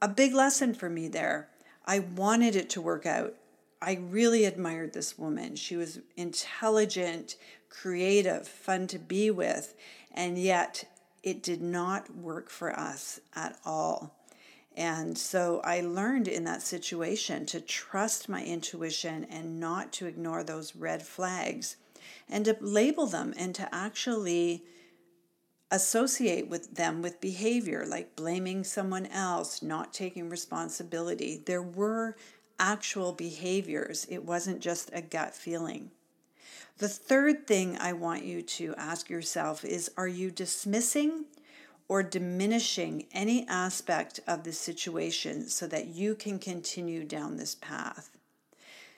a 0.00 0.08
big 0.08 0.34
lesson 0.34 0.74
for 0.74 0.88
me 0.88 1.08
there. 1.08 1.48
I 1.86 2.00
wanted 2.00 2.56
it 2.56 2.68
to 2.70 2.80
work 2.80 3.06
out. 3.06 3.34
I 3.80 3.98
really 4.10 4.44
admired 4.44 4.92
this 4.92 5.18
woman. 5.18 5.56
She 5.56 5.76
was 5.76 6.00
intelligent, 6.16 7.36
creative, 7.68 8.48
fun 8.48 8.86
to 8.88 8.98
be 8.98 9.30
with, 9.30 9.74
and 10.12 10.38
yet 10.38 10.84
it 11.26 11.42
did 11.42 11.60
not 11.60 12.14
work 12.14 12.48
for 12.48 12.72
us 12.78 13.18
at 13.34 13.58
all. 13.64 14.14
And 14.76 15.18
so 15.18 15.60
I 15.64 15.80
learned 15.80 16.28
in 16.28 16.44
that 16.44 16.62
situation 16.62 17.46
to 17.46 17.60
trust 17.60 18.28
my 18.28 18.44
intuition 18.44 19.24
and 19.24 19.58
not 19.58 19.92
to 19.94 20.06
ignore 20.06 20.44
those 20.44 20.76
red 20.76 21.02
flags 21.02 21.78
and 22.28 22.44
to 22.44 22.56
label 22.60 23.06
them 23.06 23.34
and 23.36 23.56
to 23.56 23.74
actually 23.74 24.62
associate 25.72 26.48
with 26.48 26.76
them 26.76 27.02
with 27.02 27.20
behavior 27.20 27.84
like 27.84 28.14
blaming 28.14 28.62
someone 28.62 29.06
else, 29.06 29.62
not 29.62 29.92
taking 29.92 30.30
responsibility. 30.30 31.42
There 31.44 31.62
were 31.62 32.14
actual 32.60 33.10
behaviors, 33.12 34.06
it 34.08 34.24
wasn't 34.24 34.60
just 34.60 34.90
a 34.92 35.02
gut 35.02 35.34
feeling. 35.34 35.90
The 36.78 36.88
third 36.88 37.46
thing 37.46 37.78
I 37.78 37.92
want 37.92 38.24
you 38.24 38.42
to 38.42 38.74
ask 38.76 39.08
yourself 39.08 39.64
is 39.64 39.90
Are 39.96 40.08
you 40.08 40.30
dismissing 40.30 41.24
or 41.88 42.02
diminishing 42.02 43.06
any 43.12 43.46
aspect 43.48 44.20
of 44.26 44.42
the 44.42 44.52
situation 44.52 45.48
so 45.48 45.66
that 45.68 45.88
you 45.88 46.14
can 46.14 46.38
continue 46.38 47.04
down 47.04 47.36
this 47.36 47.54
path. 47.54 48.10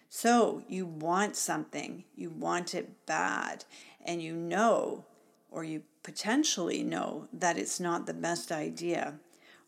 So, 0.08 0.62
you 0.68 0.86
want 0.86 1.36
something, 1.36 2.04
you 2.14 2.30
want 2.30 2.74
it 2.74 3.04
bad, 3.04 3.64
and 4.04 4.22
you 4.22 4.34
know, 4.34 5.04
or 5.50 5.64
you 5.64 5.82
potentially 6.02 6.82
know, 6.82 7.28
that 7.30 7.58
it's 7.58 7.78
not 7.78 8.06
the 8.06 8.14
best 8.14 8.50
idea. 8.50 9.14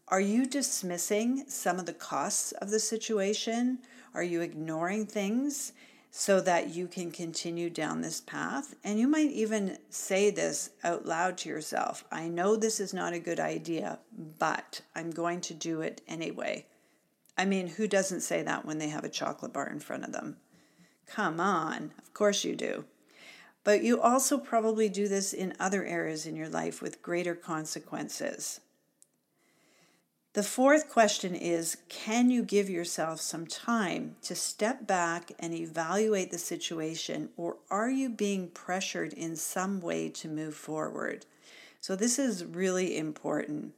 Are 0.09 0.21
you 0.21 0.47
dismissing 0.47 1.45
some 1.47 1.79
of 1.79 1.85
the 1.85 1.93
costs 1.93 2.52
of 2.52 2.71
the 2.71 2.81
situation? 2.81 3.81
Are 4.14 4.23
you 4.23 4.40
ignoring 4.40 5.05
things 5.05 5.73
so 6.11 6.40
that 6.40 6.75
you 6.75 6.88
can 6.88 7.11
continue 7.11 7.71
down 7.71 8.00
this 8.00 8.21
path. 8.21 8.75
And 8.83 8.99
you 8.99 9.07
might 9.07 9.31
even 9.31 9.79
say 9.90 10.31
this 10.31 10.71
out 10.83 11.07
loud 11.07 11.38
to 11.38 11.49
yourself 11.49 12.05
I 12.11 12.29
know 12.29 12.57
this 12.57 12.81
is 12.81 12.93
not 12.93 13.12
a 13.12 13.21
good 13.21 13.40
idea, 13.40 13.99
but 14.38 14.83
I'm 14.95 15.11
going 15.11 15.40
to 15.43 15.55
do 15.55 15.81
it 15.81 16.00
anyway. 16.09 16.67
I 17.38 17.45
mean, 17.45 17.69
who 17.69 17.87
doesn't 17.87 18.21
say 18.21 18.43
that 18.43 18.67
when 18.67 18.79
they 18.79 18.88
have 18.88 19.05
a 19.05 19.09
chocolate 19.09 19.52
bar 19.52 19.69
in 19.69 19.81
front 19.81 20.05
of 20.05 20.12
them? 20.12 20.37
Come 21.07 21.40
on, 21.40 21.93
of 21.99 22.12
course 22.12 22.45
you 22.45 22.55
do. 22.55 22.85
But 23.62 23.83
you 23.83 24.00
also 24.00 24.38
probably 24.38 24.88
do 24.88 25.07
this 25.07 25.33
in 25.33 25.55
other 25.61 25.85
areas 25.85 26.26
in 26.26 26.37
your 26.37 26.49
life 26.49 26.81
with 26.81 27.02
greater 27.02 27.35
consequences. 27.35 28.61
The 30.33 30.43
fourth 30.45 30.89
question 30.89 31.35
is 31.35 31.79
Can 31.89 32.31
you 32.31 32.45
give 32.45 32.71
yourself 32.71 33.21
some 33.21 33.47
time 33.47 34.17
to 34.23 34.37
step 34.37 34.87
back 34.87 35.33
and 35.41 35.53
evaluate 35.53 36.31
the 36.31 36.39
situation, 36.39 37.31
or 37.37 37.57
are 37.69 37.91
you 37.91 38.09
being 38.09 38.49
pressured 38.49 39.13
in 39.13 39.35
some 39.35 39.81
way 39.81 40.09
to 40.11 40.29
move 40.29 40.55
forward? 40.55 41.27
So, 41.81 41.97
this 41.97 42.19
is 42.19 42.45
really 42.45 42.97
important. 42.97 43.75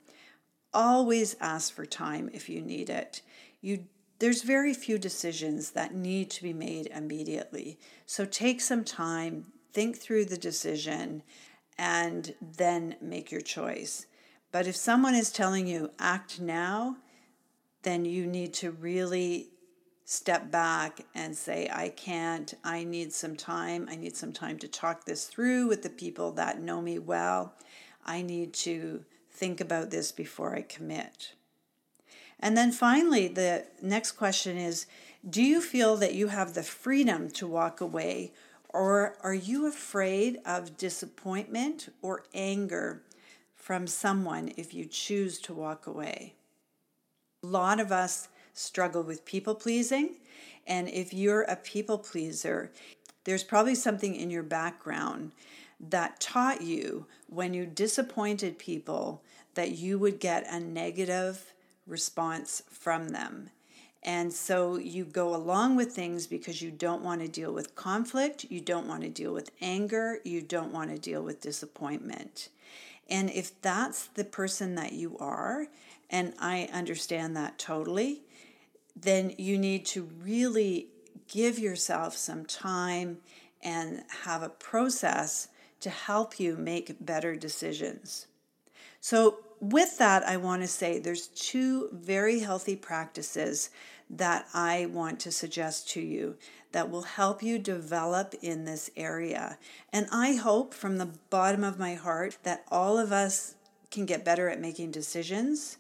Always 0.75 1.37
ask 1.41 1.73
for 1.73 1.87
time 1.87 2.29
if 2.35 2.51
you 2.51 2.61
need 2.61 2.91
it. 2.91 3.23
You 3.63 3.85
there's 4.23 4.43
very 4.43 4.73
few 4.73 4.99
decisions 4.99 5.73
that 5.73 5.97
need 5.97 6.31
to 6.31 6.45
be 6.45 6.53
made 6.53 6.87
immediately. 6.95 7.77
So 8.07 8.25
take 8.25 8.61
some 8.61 8.85
time, 8.85 9.47
think 9.73 9.99
through 9.99 10.27
the 10.27 10.37
decision, 10.37 11.25
and 11.77 12.33
then 12.41 12.95
make 13.01 13.33
your 13.33 13.41
choice. 13.41 14.07
But 14.53 14.67
if 14.67 14.77
someone 14.77 15.15
is 15.15 15.33
telling 15.33 15.67
you 15.67 15.91
act 15.99 16.41
now, 16.41 16.99
then 17.83 18.05
you 18.05 18.27
need 18.27 18.53
to 18.55 18.71
really 18.71 19.49
step 20.05 20.51
back 20.51 21.01
and 21.15 21.35
say, 21.35 21.71
I 21.73 21.89
can't, 21.89 22.53
I 22.63 22.85
need 22.85 23.15
some 23.15 23.35
time. 23.35 23.89
I 23.91 23.97
need 23.97 24.15
some 24.15 24.33
time 24.33 24.59
to 24.59 24.69
talk 24.69 25.05
this 25.05 25.27
through 25.27 25.69
with 25.69 25.83
the 25.83 25.91
people 25.91 26.33
that 26.33 26.61
know 26.61 26.83
me 26.83 26.99
well. 26.99 27.55
I 28.05 28.21
need 28.21 28.53
to 28.55 29.05
think 29.31 29.61
about 29.61 29.91
this 29.91 30.13
before 30.13 30.55
I 30.55 30.63
commit. 30.63 31.33
And 32.39 32.57
then 32.57 32.73
finally, 32.73 33.29
the 33.29 33.65
next 33.81 34.13
question 34.13 34.59
is 34.59 34.87
Do 35.29 35.43
you 35.43 35.63
feel 35.63 35.97
that 35.97 36.15
you 36.15 36.29
have 36.29 36.53
the 36.53 36.63
freedom 36.63 37.31
to 37.31 37.47
walk 37.47 37.81
away, 37.81 38.33
or 38.69 39.17
are 39.23 39.35
you 39.35 39.67
afraid 39.67 40.41
of 40.45 40.77
disappointment 40.77 41.89
or 42.03 42.25
anger 42.35 43.03
from 43.63 43.87
someone 43.87 44.53
if 44.57 44.75
you 44.75 44.85
choose 44.85 45.39
to 45.39 45.55
walk 45.55 45.87
away. 45.87 46.35
A 47.45 47.47
lot 47.47 47.79
of 47.79 47.93
us 47.93 48.27
struggle 48.53 49.05
with 49.05 49.25
people 49.25 49.55
pleasing, 49.55 50.17
and 50.67 50.89
if 50.89 51.15
you're 51.15 51.43
a 51.43 51.55
people 51.55 51.97
pleaser, 51.97 52.73
there's 53.23 53.45
probably 53.45 53.77
something 53.77 54.17
in 54.17 54.31
your 54.31 54.43
background 54.43 55.31
that 55.79 56.19
taught 56.19 56.61
you 56.61 57.07
when 57.29 57.55
you 57.55 57.65
disappointed 57.65 58.59
people 58.59 59.23
that 59.55 59.71
you 59.71 59.97
would 59.97 60.19
get 60.19 60.45
a 60.51 60.59
negative 60.59 61.55
response 61.87 62.65
from 62.69 63.11
them. 63.11 63.49
And 64.03 64.33
so 64.33 64.77
you 64.77 65.05
go 65.05 65.37
along 65.37 65.77
with 65.77 65.93
things 65.93 66.27
because 66.27 66.61
you 66.61 66.73
don't 66.73 67.05
want 67.05 67.21
to 67.21 67.29
deal 67.29 67.53
with 67.53 67.77
conflict, 67.77 68.45
you 68.51 68.61
don't 68.61 68.89
want 68.89 69.03
to 69.03 69.09
deal 69.09 69.33
with 69.33 69.53
anger, 69.61 70.19
you 70.25 70.43
don't 70.43 70.73
want 70.73 70.91
to 70.91 70.99
deal 70.99 71.23
with 71.23 71.41
disappointment. 71.41 72.49
And 73.09 73.31
if 73.31 73.61
that's 73.61 74.07
the 74.07 74.25
person 74.25 74.75
that 74.77 74.93
you 74.93 75.17
are, 75.19 75.67
and 76.11 76.35
I 76.39 76.69
understand 76.73 77.37
that 77.37 77.59
totally, 77.59 78.23
then 78.95 79.35
you 79.39 79.59
need 79.59 79.87
to 79.87 80.09
really 80.23 80.89
give 81.29 81.59
yourself 81.59 82.17
some 82.17 82.45
time 82.45 83.19
and 83.63 84.03
have 84.25 84.43
a 84.43 84.49
process 84.49 85.49
to 85.81 85.91
help 85.91 86.39
you 86.39 86.57
make 86.57 86.97
better 87.05 87.35
decisions. 87.37 88.27
So, 89.01 89.39
with 89.61 89.99
that, 89.99 90.25
I 90.25 90.37
want 90.37 90.63
to 90.63 90.69
say 90.69 90.99
there's 90.99 91.29
two 91.29 91.89
very 91.93 92.41
healthy 92.41 92.75
practices 92.75 93.71
that 94.11 94.47
I 94.53 94.87
want 94.87 95.21
to 95.21 95.33
suggest 95.33 95.89
to 95.91 96.01
you 96.01 96.37
that 96.73 96.91
will 96.91 97.03
help 97.03 97.43
you 97.43 97.59
develop 97.59 98.35
in 98.43 98.65
this 98.65 98.91
area. 98.97 99.59
And 99.93 100.07
I 100.11 100.35
hope 100.35 100.75
from 100.75 100.99
the 100.99 101.11
bottom 101.31 101.63
of 101.63 101.79
my 101.79 101.95
heart 101.95 102.39
that 102.43 102.65
all 102.71 102.99
of 102.99 103.13
us 103.13 103.55
can 103.91 104.07
get 104.07 104.25
better 104.25 104.49
at 104.49 104.61
making 104.61 104.91
decisions 104.91 105.77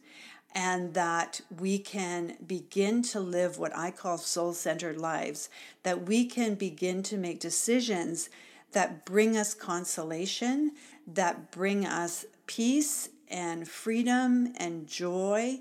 and 0.55 0.93
that 0.95 1.41
we 1.59 1.79
can 1.79 2.37
begin 2.47 3.03
to 3.03 3.19
live 3.19 3.59
what 3.59 3.77
I 3.77 3.91
call 3.91 4.19
soul 4.19 4.53
centered 4.53 4.99
lives, 4.99 5.49
that 5.83 6.07
we 6.07 6.27
can 6.27 6.55
begin 6.55 7.03
to 7.05 7.17
make 7.17 7.41
decisions 7.41 8.29
that 8.73 9.05
bring 9.05 9.37
us 9.37 9.55
consolation, 9.55 10.73
that 11.07 11.51
bring 11.51 11.87
us 11.87 12.27
peace 12.47 13.09
and 13.29 13.67
freedom 13.67 14.53
and 14.57 14.87
joy 14.87 15.61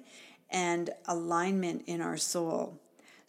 and 0.50 0.90
alignment 1.08 1.84
in 1.88 2.02
our 2.02 2.18
soul. 2.18 2.81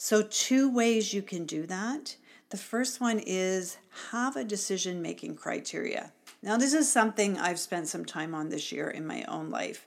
So, 0.04 0.20
two 0.20 0.68
ways 0.68 1.14
you 1.14 1.22
can 1.22 1.44
do 1.44 1.64
that. 1.66 2.16
The 2.50 2.56
first 2.56 3.00
one 3.00 3.20
is 3.24 3.76
have 4.10 4.34
a 4.34 4.42
decision 4.42 5.00
making 5.00 5.36
criteria. 5.36 6.12
Now, 6.42 6.56
this 6.56 6.74
is 6.74 6.90
something 6.90 7.38
I've 7.38 7.60
spent 7.60 7.86
some 7.86 8.04
time 8.04 8.34
on 8.34 8.48
this 8.48 8.72
year 8.72 8.90
in 8.90 9.06
my 9.06 9.22
own 9.28 9.48
life. 9.48 9.86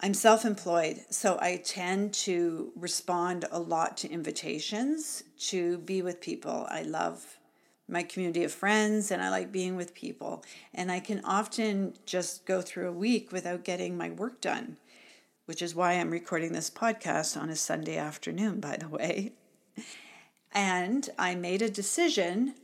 I'm 0.00 0.12
self 0.12 0.44
employed, 0.44 1.04
so 1.08 1.38
I 1.40 1.58
tend 1.58 2.14
to 2.14 2.72
respond 2.74 3.44
a 3.52 3.60
lot 3.60 3.96
to 3.98 4.10
invitations 4.10 5.22
to 5.50 5.78
be 5.78 6.02
with 6.02 6.20
people. 6.20 6.66
I 6.68 6.82
love 6.82 7.38
my 7.88 8.02
community 8.02 8.42
of 8.42 8.50
friends 8.50 9.12
and 9.12 9.22
I 9.22 9.30
like 9.30 9.52
being 9.52 9.76
with 9.76 9.94
people. 9.94 10.42
And 10.74 10.90
I 10.90 10.98
can 10.98 11.20
often 11.24 11.94
just 12.06 12.44
go 12.44 12.60
through 12.60 12.88
a 12.88 12.92
week 13.06 13.30
without 13.30 13.62
getting 13.62 13.96
my 13.96 14.10
work 14.10 14.40
done 14.40 14.78
which 15.46 15.62
is 15.62 15.74
why 15.74 15.92
I'm 15.92 16.10
recording 16.10 16.52
this 16.52 16.70
podcast 16.70 17.40
on 17.40 17.50
a 17.50 17.56
Sunday 17.56 17.96
afternoon, 17.96 18.60
by 18.60 18.76
the 18.76 18.88
way. 18.88 19.32
And 20.52 21.08
I 21.18 21.34
made 21.34 21.62
a 21.62 21.70
decision 21.70 22.54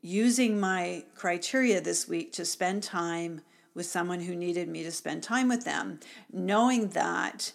using 0.00 0.60
my 0.60 1.04
criteria 1.14 1.80
this 1.80 2.08
week 2.08 2.32
to 2.32 2.44
spend 2.44 2.82
time 2.82 3.40
with 3.74 3.86
someone 3.86 4.20
who 4.20 4.36
needed 4.36 4.68
me 4.68 4.82
to 4.84 4.92
spend 4.92 5.22
time 5.22 5.48
with 5.48 5.64
them, 5.64 5.98
knowing 6.32 6.88
that 6.90 7.52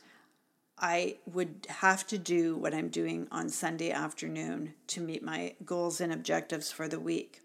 I 0.78 1.18
would 1.26 1.68
have 1.70 2.06
to 2.08 2.18
do 2.18 2.56
what 2.56 2.74
I'm 2.74 2.90
doing 2.90 3.28
on 3.32 3.50
Sunday 3.50 3.92
afternoon 3.92 4.74
to 4.88 5.02
meet 5.02 5.24
my 5.24 5.56
goals 5.66 6.02
and 6.02 6.12
objectives 6.12 6.72
for 6.72 6.88
the 6.88 7.00
week. 7.00 7.42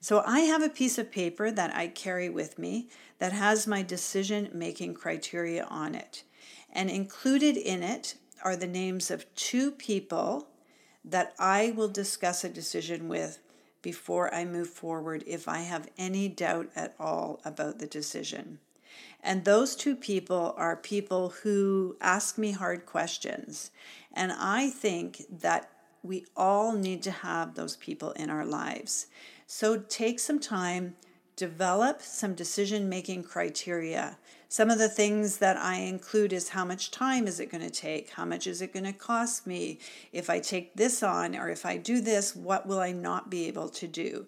So 0.00 0.22
I 0.26 0.40
have 0.40 0.62
a 0.62 0.68
piece 0.68 0.98
of 0.98 1.10
paper 1.10 1.50
that 1.50 1.74
I 1.74 1.88
carry 1.88 2.28
with 2.28 2.58
me 2.58 2.88
that 3.18 3.32
has 3.32 3.66
my 3.66 3.82
decision 3.82 4.50
making 4.52 4.94
criteria 4.94 5.64
on 5.64 5.94
it. 5.94 6.22
And 6.76 6.90
included 6.90 7.56
in 7.56 7.82
it 7.82 8.16
are 8.44 8.54
the 8.54 8.66
names 8.66 9.10
of 9.10 9.34
two 9.34 9.70
people 9.70 10.48
that 11.02 11.34
I 11.38 11.72
will 11.74 11.88
discuss 11.88 12.44
a 12.44 12.50
decision 12.50 13.08
with 13.08 13.38
before 13.80 14.32
I 14.34 14.44
move 14.44 14.68
forward 14.68 15.24
if 15.26 15.48
I 15.48 15.60
have 15.60 15.88
any 15.96 16.28
doubt 16.28 16.68
at 16.76 16.94
all 17.00 17.40
about 17.46 17.78
the 17.78 17.86
decision. 17.86 18.58
And 19.22 19.44
those 19.44 19.74
two 19.74 19.96
people 19.96 20.54
are 20.58 20.76
people 20.76 21.30
who 21.30 21.96
ask 22.02 22.36
me 22.36 22.52
hard 22.52 22.84
questions. 22.84 23.70
And 24.12 24.30
I 24.32 24.68
think 24.68 25.22
that 25.30 25.70
we 26.02 26.26
all 26.36 26.72
need 26.72 27.02
to 27.04 27.10
have 27.10 27.54
those 27.54 27.76
people 27.76 28.10
in 28.12 28.28
our 28.28 28.44
lives. 28.44 29.06
So 29.46 29.78
take 29.78 30.20
some 30.20 30.40
time, 30.40 30.96
develop 31.36 32.02
some 32.02 32.34
decision 32.34 32.90
making 32.90 33.24
criteria 33.24 34.18
some 34.48 34.70
of 34.70 34.78
the 34.78 34.88
things 34.88 35.38
that 35.38 35.56
I 35.56 35.76
include 35.76 36.32
is 36.32 36.50
how 36.50 36.64
much 36.64 36.90
time 36.90 37.26
is 37.26 37.40
it 37.40 37.50
going 37.50 37.64
to 37.64 37.70
take? 37.70 38.10
How 38.10 38.24
much 38.24 38.46
is 38.46 38.62
it 38.62 38.72
going 38.72 38.84
to 38.84 38.92
cost 38.92 39.46
me? 39.46 39.78
If 40.12 40.30
I 40.30 40.38
take 40.38 40.74
this 40.74 41.02
on 41.02 41.34
or 41.34 41.48
if 41.48 41.66
I 41.66 41.76
do 41.76 42.00
this, 42.00 42.36
what 42.36 42.66
will 42.66 42.78
I 42.78 42.92
not 42.92 43.28
be 43.28 43.48
able 43.48 43.68
to 43.70 43.88
do? 43.88 44.26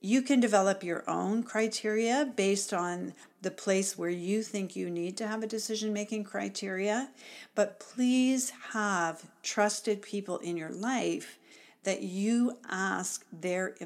You 0.00 0.22
can 0.22 0.40
develop 0.40 0.82
your 0.82 1.08
own 1.08 1.44
criteria 1.44 2.32
based 2.34 2.74
on 2.74 3.14
the 3.40 3.52
place 3.52 3.96
where 3.96 4.10
you 4.10 4.42
think 4.42 4.74
you 4.74 4.90
need 4.90 5.16
to 5.18 5.28
have 5.28 5.44
a 5.44 5.46
decision 5.46 5.92
making 5.92 6.24
criteria, 6.24 7.10
but 7.54 7.78
please 7.78 8.50
have 8.72 9.22
trusted 9.44 10.02
people 10.02 10.38
in 10.38 10.56
your 10.56 10.70
life 10.70 11.38
that 11.84 12.02
you 12.02 12.58
ask 12.68 13.24
their 13.32 13.76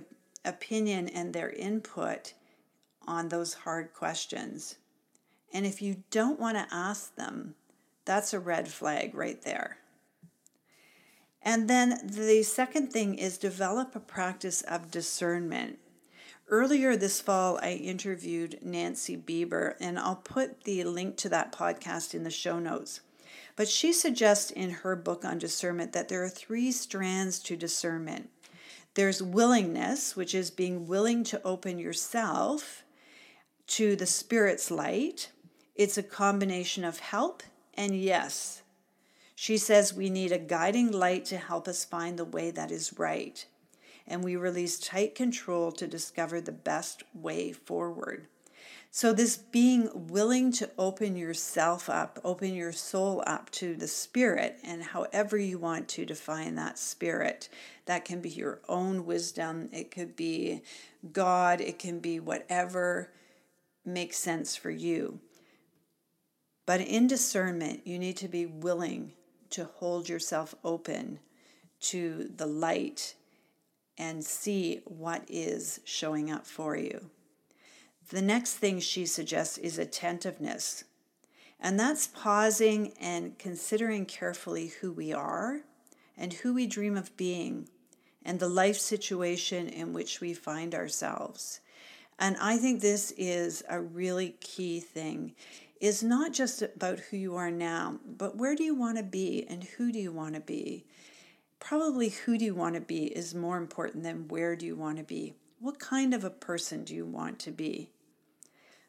opinion 0.42 1.08
and 1.08 1.34
their 1.34 1.50
input 1.50 2.32
on 3.06 3.28
those 3.28 3.52
hard 3.52 3.92
questions. 3.92 4.76
And 5.52 5.66
if 5.66 5.80
you 5.80 6.02
don't 6.10 6.40
want 6.40 6.56
to 6.56 6.74
ask 6.74 7.14
them, 7.16 7.54
that's 8.04 8.34
a 8.34 8.40
red 8.40 8.68
flag 8.68 9.14
right 9.14 9.40
there. 9.42 9.78
And 11.42 11.70
then 11.70 12.00
the 12.04 12.42
second 12.42 12.92
thing 12.92 13.14
is 13.14 13.38
develop 13.38 13.94
a 13.94 14.00
practice 14.00 14.62
of 14.62 14.90
discernment. 14.90 15.78
Earlier 16.48 16.96
this 16.96 17.20
fall, 17.20 17.58
I 17.62 17.72
interviewed 17.72 18.58
Nancy 18.62 19.16
Bieber, 19.16 19.74
and 19.80 19.98
I'll 19.98 20.16
put 20.16 20.64
the 20.64 20.84
link 20.84 21.16
to 21.18 21.28
that 21.30 21.52
podcast 21.52 22.14
in 22.14 22.24
the 22.24 22.30
show 22.30 22.58
notes. 22.58 23.00
But 23.56 23.68
she 23.68 23.92
suggests 23.92 24.50
in 24.50 24.70
her 24.70 24.94
book 24.96 25.24
on 25.24 25.38
discernment 25.38 25.92
that 25.92 26.08
there 26.08 26.22
are 26.22 26.28
three 26.28 26.70
strands 26.72 27.38
to 27.40 27.56
discernment 27.56 28.30
there's 28.96 29.22
willingness, 29.22 30.16
which 30.16 30.34
is 30.34 30.50
being 30.50 30.86
willing 30.86 31.22
to 31.24 31.40
open 31.44 31.78
yourself 31.78 32.82
to 33.66 33.94
the 33.94 34.06
Spirit's 34.06 34.70
light. 34.70 35.30
It's 35.76 35.96
a 35.96 36.02
combination 36.02 36.84
of 36.84 36.98
help 36.98 37.42
and 37.74 37.94
yes. 37.94 38.62
She 39.34 39.58
says 39.58 39.92
we 39.94 40.10
need 40.10 40.32
a 40.32 40.38
guiding 40.38 40.90
light 40.90 41.26
to 41.26 41.36
help 41.36 41.68
us 41.68 41.84
find 41.84 42.18
the 42.18 42.24
way 42.24 42.50
that 42.50 42.70
is 42.70 42.98
right 42.98 43.44
and 44.06 44.22
we 44.22 44.36
release 44.36 44.78
tight 44.78 45.14
control 45.14 45.72
to 45.72 45.86
discover 45.86 46.40
the 46.40 46.52
best 46.52 47.02
way 47.14 47.52
forward. 47.52 48.26
So, 48.90 49.12
this 49.12 49.36
being 49.36 49.90
willing 50.08 50.52
to 50.52 50.70
open 50.78 51.16
yourself 51.16 51.90
up, 51.90 52.18
open 52.24 52.54
your 52.54 52.72
soul 52.72 53.22
up 53.26 53.50
to 53.50 53.74
the 53.74 53.88
spirit, 53.88 54.58
and 54.62 54.82
however 54.82 55.36
you 55.36 55.58
want 55.58 55.88
to 55.88 56.06
define 56.06 56.54
that 56.54 56.78
spirit, 56.78 57.50
that 57.84 58.06
can 58.06 58.20
be 58.20 58.30
your 58.30 58.60
own 58.68 59.04
wisdom, 59.04 59.68
it 59.72 59.90
could 59.90 60.16
be 60.16 60.62
God, 61.12 61.60
it 61.60 61.78
can 61.78 61.98
be 61.98 62.20
whatever 62.20 63.10
makes 63.84 64.16
sense 64.16 64.56
for 64.56 64.70
you. 64.70 65.20
But 66.66 66.80
in 66.80 67.06
discernment, 67.06 67.86
you 67.86 67.98
need 67.98 68.16
to 68.18 68.28
be 68.28 68.44
willing 68.44 69.12
to 69.50 69.64
hold 69.76 70.08
yourself 70.08 70.54
open 70.64 71.20
to 71.80 72.28
the 72.34 72.46
light 72.46 73.14
and 73.96 74.24
see 74.24 74.82
what 74.84 75.24
is 75.28 75.80
showing 75.84 76.30
up 76.30 76.46
for 76.46 76.76
you. 76.76 77.10
The 78.10 78.22
next 78.22 78.54
thing 78.54 78.80
she 78.80 79.06
suggests 79.06 79.58
is 79.58 79.78
attentiveness. 79.78 80.84
And 81.58 81.80
that's 81.80 82.08
pausing 82.08 82.92
and 83.00 83.38
considering 83.38 84.04
carefully 84.04 84.72
who 84.80 84.92
we 84.92 85.12
are 85.12 85.60
and 86.16 86.32
who 86.32 86.52
we 86.52 86.66
dream 86.66 86.96
of 86.96 87.16
being 87.16 87.68
and 88.24 88.38
the 88.38 88.48
life 88.48 88.76
situation 88.76 89.68
in 89.68 89.92
which 89.92 90.20
we 90.20 90.34
find 90.34 90.74
ourselves. 90.74 91.60
And 92.18 92.36
I 92.40 92.56
think 92.58 92.80
this 92.80 93.12
is 93.16 93.62
a 93.68 93.80
really 93.80 94.36
key 94.40 94.80
thing 94.80 95.34
is 95.80 96.02
not 96.02 96.32
just 96.32 96.62
about 96.62 97.00
who 97.00 97.16
you 97.16 97.36
are 97.36 97.50
now, 97.50 98.00
but 98.06 98.36
where 98.36 98.54
do 98.54 98.64
you 98.64 98.74
want 98.74 98.96
to 98.96 99.02
be 99.02 99.46
and 99.48 99.64
who 99.64 99.92
do 99.92 99.98
you 99.98 100.12
want 100.12 100.34
to 100.34 100.40
be? 100.40 100.84
probably 101.58 102.10
who 102.10 102.38
do 102.38 102.44
you 102.44 102.54
want 102.54 102.74
to 102.74 102.80
be 102.80 103.06
is 103.06 103.34
more 103.34 103.56
important 103.56 104.04
than 104.04 104.28
where 104.28 104.56
do 104.56 104.66
you 104.66 104.76
want 104.76 104.98
to 104.98 105.04
be. 105.04 105.34
What 105.58 105.78
kind 105.78 106.14
of 106.14 106.24
a 106.24 106.30
person 106.30 106.84
do 106.84 106.94
you 106.94 107.06
want 107.06 107.38
to 107.40 107.50
be? 107.50 107.90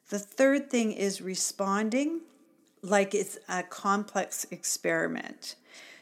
The 0.09 0.19
third 0.19 0.69
thing 0.69 0.91
is 0.91 1.21
responding 1.21 2.21
like 2.81 3.15
it's 3.15 3.37
a 3.49 3.63
complex 3.63 4.45
experiment. 4.51 5.55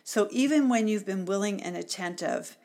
So 0.03 0.27
even 0.31 0.69
when 0.69 0.87
you've 0.87 1.05
been 1.05 1.25
willing 1.25 1.63
and 1.63 1.75
attentive 1.75 2.57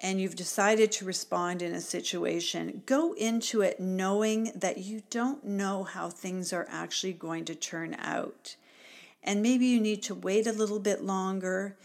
and 0.00 0.20
you've 0.20 0.36
decided 0.36 0.90
to 0.90 1.04
respond 1.04 1.60
in 1.60 1.74
a 1.74 1.80
situation, 1.80 2.82
go 2.86 3.12
into 3.12 3.60
it 3.60 3.78
knowing 3.78 4.50
that 4.54 4.78
you 4.78 5.02
don't 5.10 5.44
know 5.44 5.84
how 5.84 6.08
things 6.08 6.52
are 6.52 6.66
actually 6.70 7.12
going 7.12 7.44
to 7.44 7.54
turn 7.54 7.94
out. 7.98 8.56
And 9.22 9.42
maybe 9.42 9.66
you 9.66 9.78
need 9.78 10.02
to 10.04 10.14
wait 10.14 10.46
a 10.46 10.52
little 10.52 10.78
bit 10.78 11.04
longer 11.04 11.76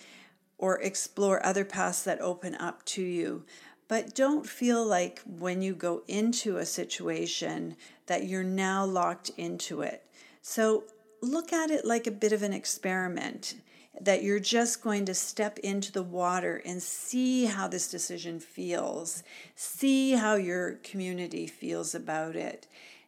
or 0.58 0.82
explore 0.82 1.46
other 1.46 1.66
paths 1.66 2.04
that 2.04 2.22
open 2.22 2.56
up 2.56 2.86
to 2.86 3.02
you. 3.02 3.44
But 3.90 4.16
don't 4.16 4.48
feel 4.48 4.86
like 4.86 5.22
when 5.26 5.62
you 5.62 5.76
go 5.76 6.04
into 6.08 6.58
a 6.58 6.66
situation 6.66 7.76
that 8.08 8.26
you're 8.26 8.44
now 8.44 8.86
locked 8.86 9.30
into 9.38 9.82
it. 9.82 10.04
So 10.42 10.86
look 11.22 11.52
at 11.52 11.70
it 11.70 11.86
like 11.86 12.08
a 12.08 12.12
bit 12.12 12.32
of 12.32 12.44
an 12.44 12.54
experiment 12.54 13.56
that 14.02 14.24
you're 14.24 14.40
just 14.40 14.82
going 14.82 15.06
to 15.06 15.14
step 15.14 15.60
into 15.60 15.92
the 15.92 16.04
water 16.04 16.62
and 16.66 16.82
see 16.82 17.46
how 17.46 17.68
this 17.68 17.90
decision 17.90 18.40
feels, 18.40 19.24
see 19.56 20.12
how 20.12 20.36
your 20.36 20.74
community 20.84 21.48
feels 21.48 21.96
about 21.96 22.36
it. 22.36 22.68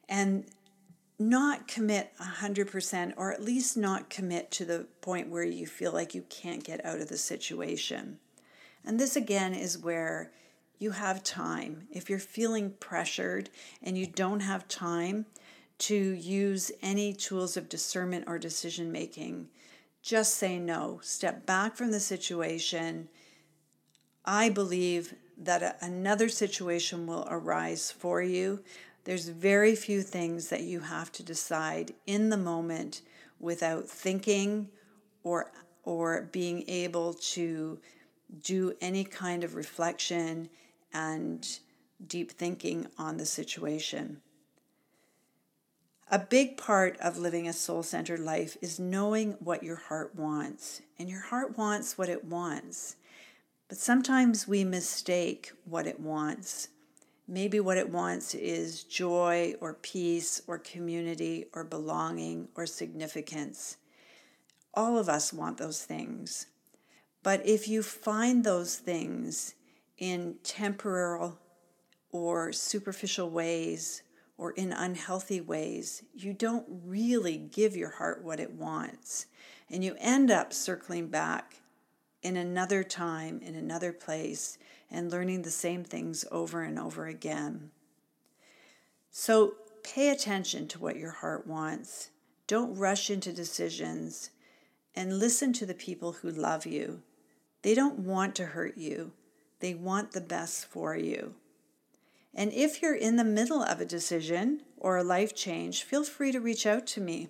And 0.09 0.45
not 1.19 1.67
commit 1.67 2.11
100% 2.21 3.13
or 3.17 3.33
at 3.33 3.43
least 3.43 3.75
not 3.75 4.09
commit 4.09 4.51
to 4.51 4.65
the 4.65 4.85
point 5.01 5.29
where 5.29 5.43
you 5.43 5.65
feel 5.65 5.91
like 5.91 6.13
you 6.13 6.23
can't 6.29 6.63
get 6.63 6.83
out 6.85 6.99
of 6.99 7.09
the 7.09 7.17
situation. 7.17 8.19
And 8.85 8.99
this 8.99 9.15
again 9.15 9.53
is 9.53 9.77
where 9.77 10.31
you 10.79 10.91
have 10.91 11.23
time. 11.23 11.87
If 11.91 12.09
you're 12.09 12.19
feeling 12.19 12.71
pressured 12.79 13.49
and 13.81 13.97
you 13.97 14.05
don't 14.05 14.41
have 14.41 14.67
time 14.67 15.25
to 15.79 15.95
use 15.95 16.71
any 16.81 17.13
tools 17.13 17.57
of 17.57 17.69
discernment 17.69 18.25
or 18.27 18.37
decision 18.37 18.91
making, 18.91 19.49
just 20.07 20.35
say 20.35 20.57
no. 20.57 20.99
Step 21.03 21.45
back 21.45 21.75
from 21.75 21.91
the 21.91 21.99
situation. 21.99 23.09
I 24.25 24.49
believe 24.49 25.13
that 25.37 25.77
another 25.81 26.29
situation 26.29 27.05
will 27.05 27.27
arise 27.29 27.91
for 27.91 28.21
you 28.21 28.63
there's 29.07 29.29
very 29.29 29.73
few 29.73 30.01
things 30.01 30.49
that 30.49 30.63
you 30.63 30.81
have 30.81 31.13
to 31.13 31.23
decide 31.23 31.93
in 32.05 32.29
the 32.29 32.35
moment 32.35 33.01
without 33.39 33.87
thinking 33.87 34.67
or 35.23 35.49
or 35.85 36.23
being 36.33 36.65
able 36.67 37.13
to 37.13 37.79
do 38.43 38.73
any 38.81 39.05
kind 39.05 39.45
of 39.45 39.55
reflection 39.55 40.49
and 40.93 41.59
deep 42.05 42.33
thinking 42.33 42.85
on 42.97 43.15
the 43.15 43.25
situation. 43.25 44.19
A 46.09 46.19
big 46.19 46.57
part 46.57 46.97
of 46.99 47.17
living 47.17 47.47
a 47.47 47.53
soul 47.53 47.83
centered 47.83 48.19
life 48.19 48.57
is 48.61 48.79
knowing 48.79 49.33
what 49.39 49.63
your 49.63 49.75
heart 49.75 50.15
wants. 50.15 50.81
And 50.97 51.09
your 51.09 51.21
heart 51.21 51.57
wants 51.57 51.97
what 51.97 52.09
it 52.09 52.23
wants. 52.25 52.95
But 53.67 53.77
sometimes 53.77 54.47
we 54.47 54.63
mistake 54.63 55.51
what 55.65 55.85
it 55.85 55.99
wants 55.99 56.69
Maybe 57.27 57.59
what 57.59 57.77
it 57.77 57.89
wants 57.89 58.33
is 58.33 58.83
joy 58.85 59.55
or 59.59 59.73
peace 59.73 60.41
or 60.47 60.57
community 60.57 61.45
or 61.53 61.65
belonging 61.65 62.47
or 62.55 62.65
significance. 62.65 63.75
All 64.73 64.97
of 64.97 65.09
us 65.09 65.33
want 65.33 65.57
those 65.57 65.83
things. 65.83 66.45
But 67.23 67.45
if 67.45 67.67
you 67.67 67.83
find 67.83 68.45
those 68.45 68.77
things 68.77 69.55
in 69.97 70.35
temporal 70.43 71.37
or 72.11 72.53
superficial 72.53 73.29
ways 73.29 74.03
or 74.37 74.51
in 74.51 74.71
unhealthy 74.71 75.41
ways, 75.41 76.03
you 76.13 76.33
don't 76.33 76.65
really 76.85 77.37
give 77.37 77.75
your 77.75 77.89
heart 77.89 78.23
what 78.23 78.39
it 78.39 78.51
wants. 78.51 79.25
And 79.69 79.83
you 79.83 79.95
end 79.99 80.29
up 80.29 80.53
circling 80.53 81.07
back 81.07 81.55
in 82.21 82.37
another 82.37 82.83
time, 82.83 83.41
in 83.41 83.55
another 83.55 83.91
place, 83.91 84.57
and 84.89 85.11
learning 85.11 85.41
the 85.41 85.51
same 85.51 85.83
things 85.83 86.23
over 86.31 86.61
and 86.61 86.77
over 86.79 87.07
again. 87.07 87.71
So 89.11 89.55
pay 89.83 90.09
attention 90.09 90.67
to 90.69 90.79
what 90.79 90.97
your 90.97 91.11
heart 91.11 91.47
wants. 91.47 92.11
Don't 92.45 92.75
rush 92.75 93.09
into 93.09 93.33
decisions 93.33 94.29
and 94.95 95.19
listen 95.19 95.53
to 95.53 95.65
the 95.65 95.73
people 95.73 96.13
who 96.13 96.29
love 96.29 96.65
you. 96.65 97.01
They 97.61 97.73
don't 97.73 97.99
want 97.99 98.35
to 98.35 98.45
hurt 98.45 98.77
you, 98.77 99.11
they 99.59 99.73
want 99.73 100.11
the 100.11 100.21
best 100.21 100.65
for 100.65 100.95
you. 100.95 101.33
And 102.37 102.53
if 102.53 102.83
you're 102.83 102.95
in 102.95 103.15
the 103.15 103.23
middle 103.23 103.63
of 103.63 103.81
a 103.81 103.85
decision 103.85 104.61
or 104.77 104.95
a 104.95 105.03
life 105.03 105.35
change, 105.35 105.81
feel 105.81 106.03
free 106.03 106.31
to 106.31 106.39
reach 106.39 106.67
out 106.67 106.85
to 106.87 107.01
me. 107.01 107.29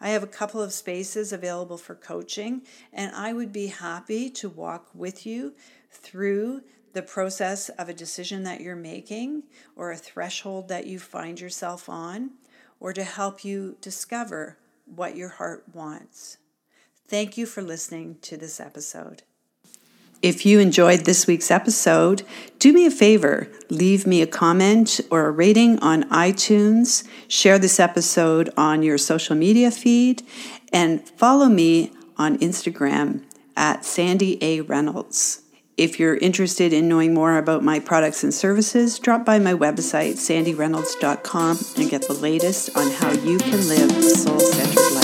I 0.00 0.08
have 0.08 0.24
a 0.24 0.28
couple 0.28 0.60
of 0.60 0.72
spaces 0.72 1.32
available 1.32 1.78
for 1.78 1.94
coaching, 1.94 2.62
and 2.92 3.14
I 3.14 3.32
would 3.32 3.52
be 3.52 3.68
happy 3.68 4.28
to 4.30 4.48
walk 4.48 4.88
with 4.92 5.24
you 5.24 5.54
through 5.92 6.62
the 6.92 7.02
process 7.02 7.68
of 7.68 7.88
a 7.88 7.94
decision 7.94 8.42
that 8.42 8.60
you're 8.60 8.74
making 8.74 9.44
or 9.76 9.92
a 9.92 9.96
threshold 9.96 10.68
that 10.68 10.86
you 10.86 10.98
find 10.98 11.40
yourself 11.40 11.88
on, 11.88 12.30
or 12.80 12.92
to 12.92 13.04
help 13.04 13.44
you 13.44 13.76
discover 13.80 14.58
what 14.86 15.16
your 15.16 15.28
heart 15.28 15.64
wants. 15.72 16.38
Thank 17.06 17.36
you 17.36 17.46
for 17.46 17.62
listening 17.62 18.16
to 18.22 18.36
this 18.36 18.58
episode. 18.58 19.22
If 20.20 20.44
you 20.44 20.58
enjoyed 20.58 21.00
this 21.00 21.28
week's 21.28 21.50
episode, 21.50 22.22
do 22.58 22.72
me 22.72 22.86
a 22.86 22.90
favor, 22.90 23.46
leave 23.70 24.04
me 24.04 24.20
a 24.20 24.26
comment 24.26 25.00
or 25.12 25.26
a 25.26 25.30
rating 25.30 25.78
on 25.78 26.08
iTunes, 26.10 27.06
share 27.28 27.58
this 27.58 27.78
episode 27.78 28.50
on 28.56 28.82
your 28.82 28.98
social 28.98 29.36
media 29.36 29.70
feed, 29.70 30.22
and 30.72 31.08
follow 31.10 31.46
me 31.46 31.92
on 32.16 32.36
Instagram 32.38 33.22
at 33.56 33.84
Sandy 33.84 34.42
A. 34.42 34.60
Reynolds. 34.62 35.42
If 35.76 36.00
you're 36.00 36.16
interested 36.16 36.72
in 36.72 36.88
knowing 36.88 37.14
more 37.14 37.38
about 37.38 37.62
my 37.62 37.78
products 37.78 38.24
and 38.24 38.34
services, 38.34 38.98
drop 38.98 39.24
by 39.24 39.38
my 39.38 39.54
website, 39.54 40.14
sandyreynolds.com, 40.14 41.58
and 41.76 41.88
get 41.88 42.08
the 42.08 42.14
latest 42.14 42.76
on 42.76 42.90
how 42.90 43.12
you 43.12 43.38
can 43.38 43.68
live 43.68 43.96
a 43.96 44.02
soul 44.02 44.40
centered 44.40 44.94
life. 44.96 44.97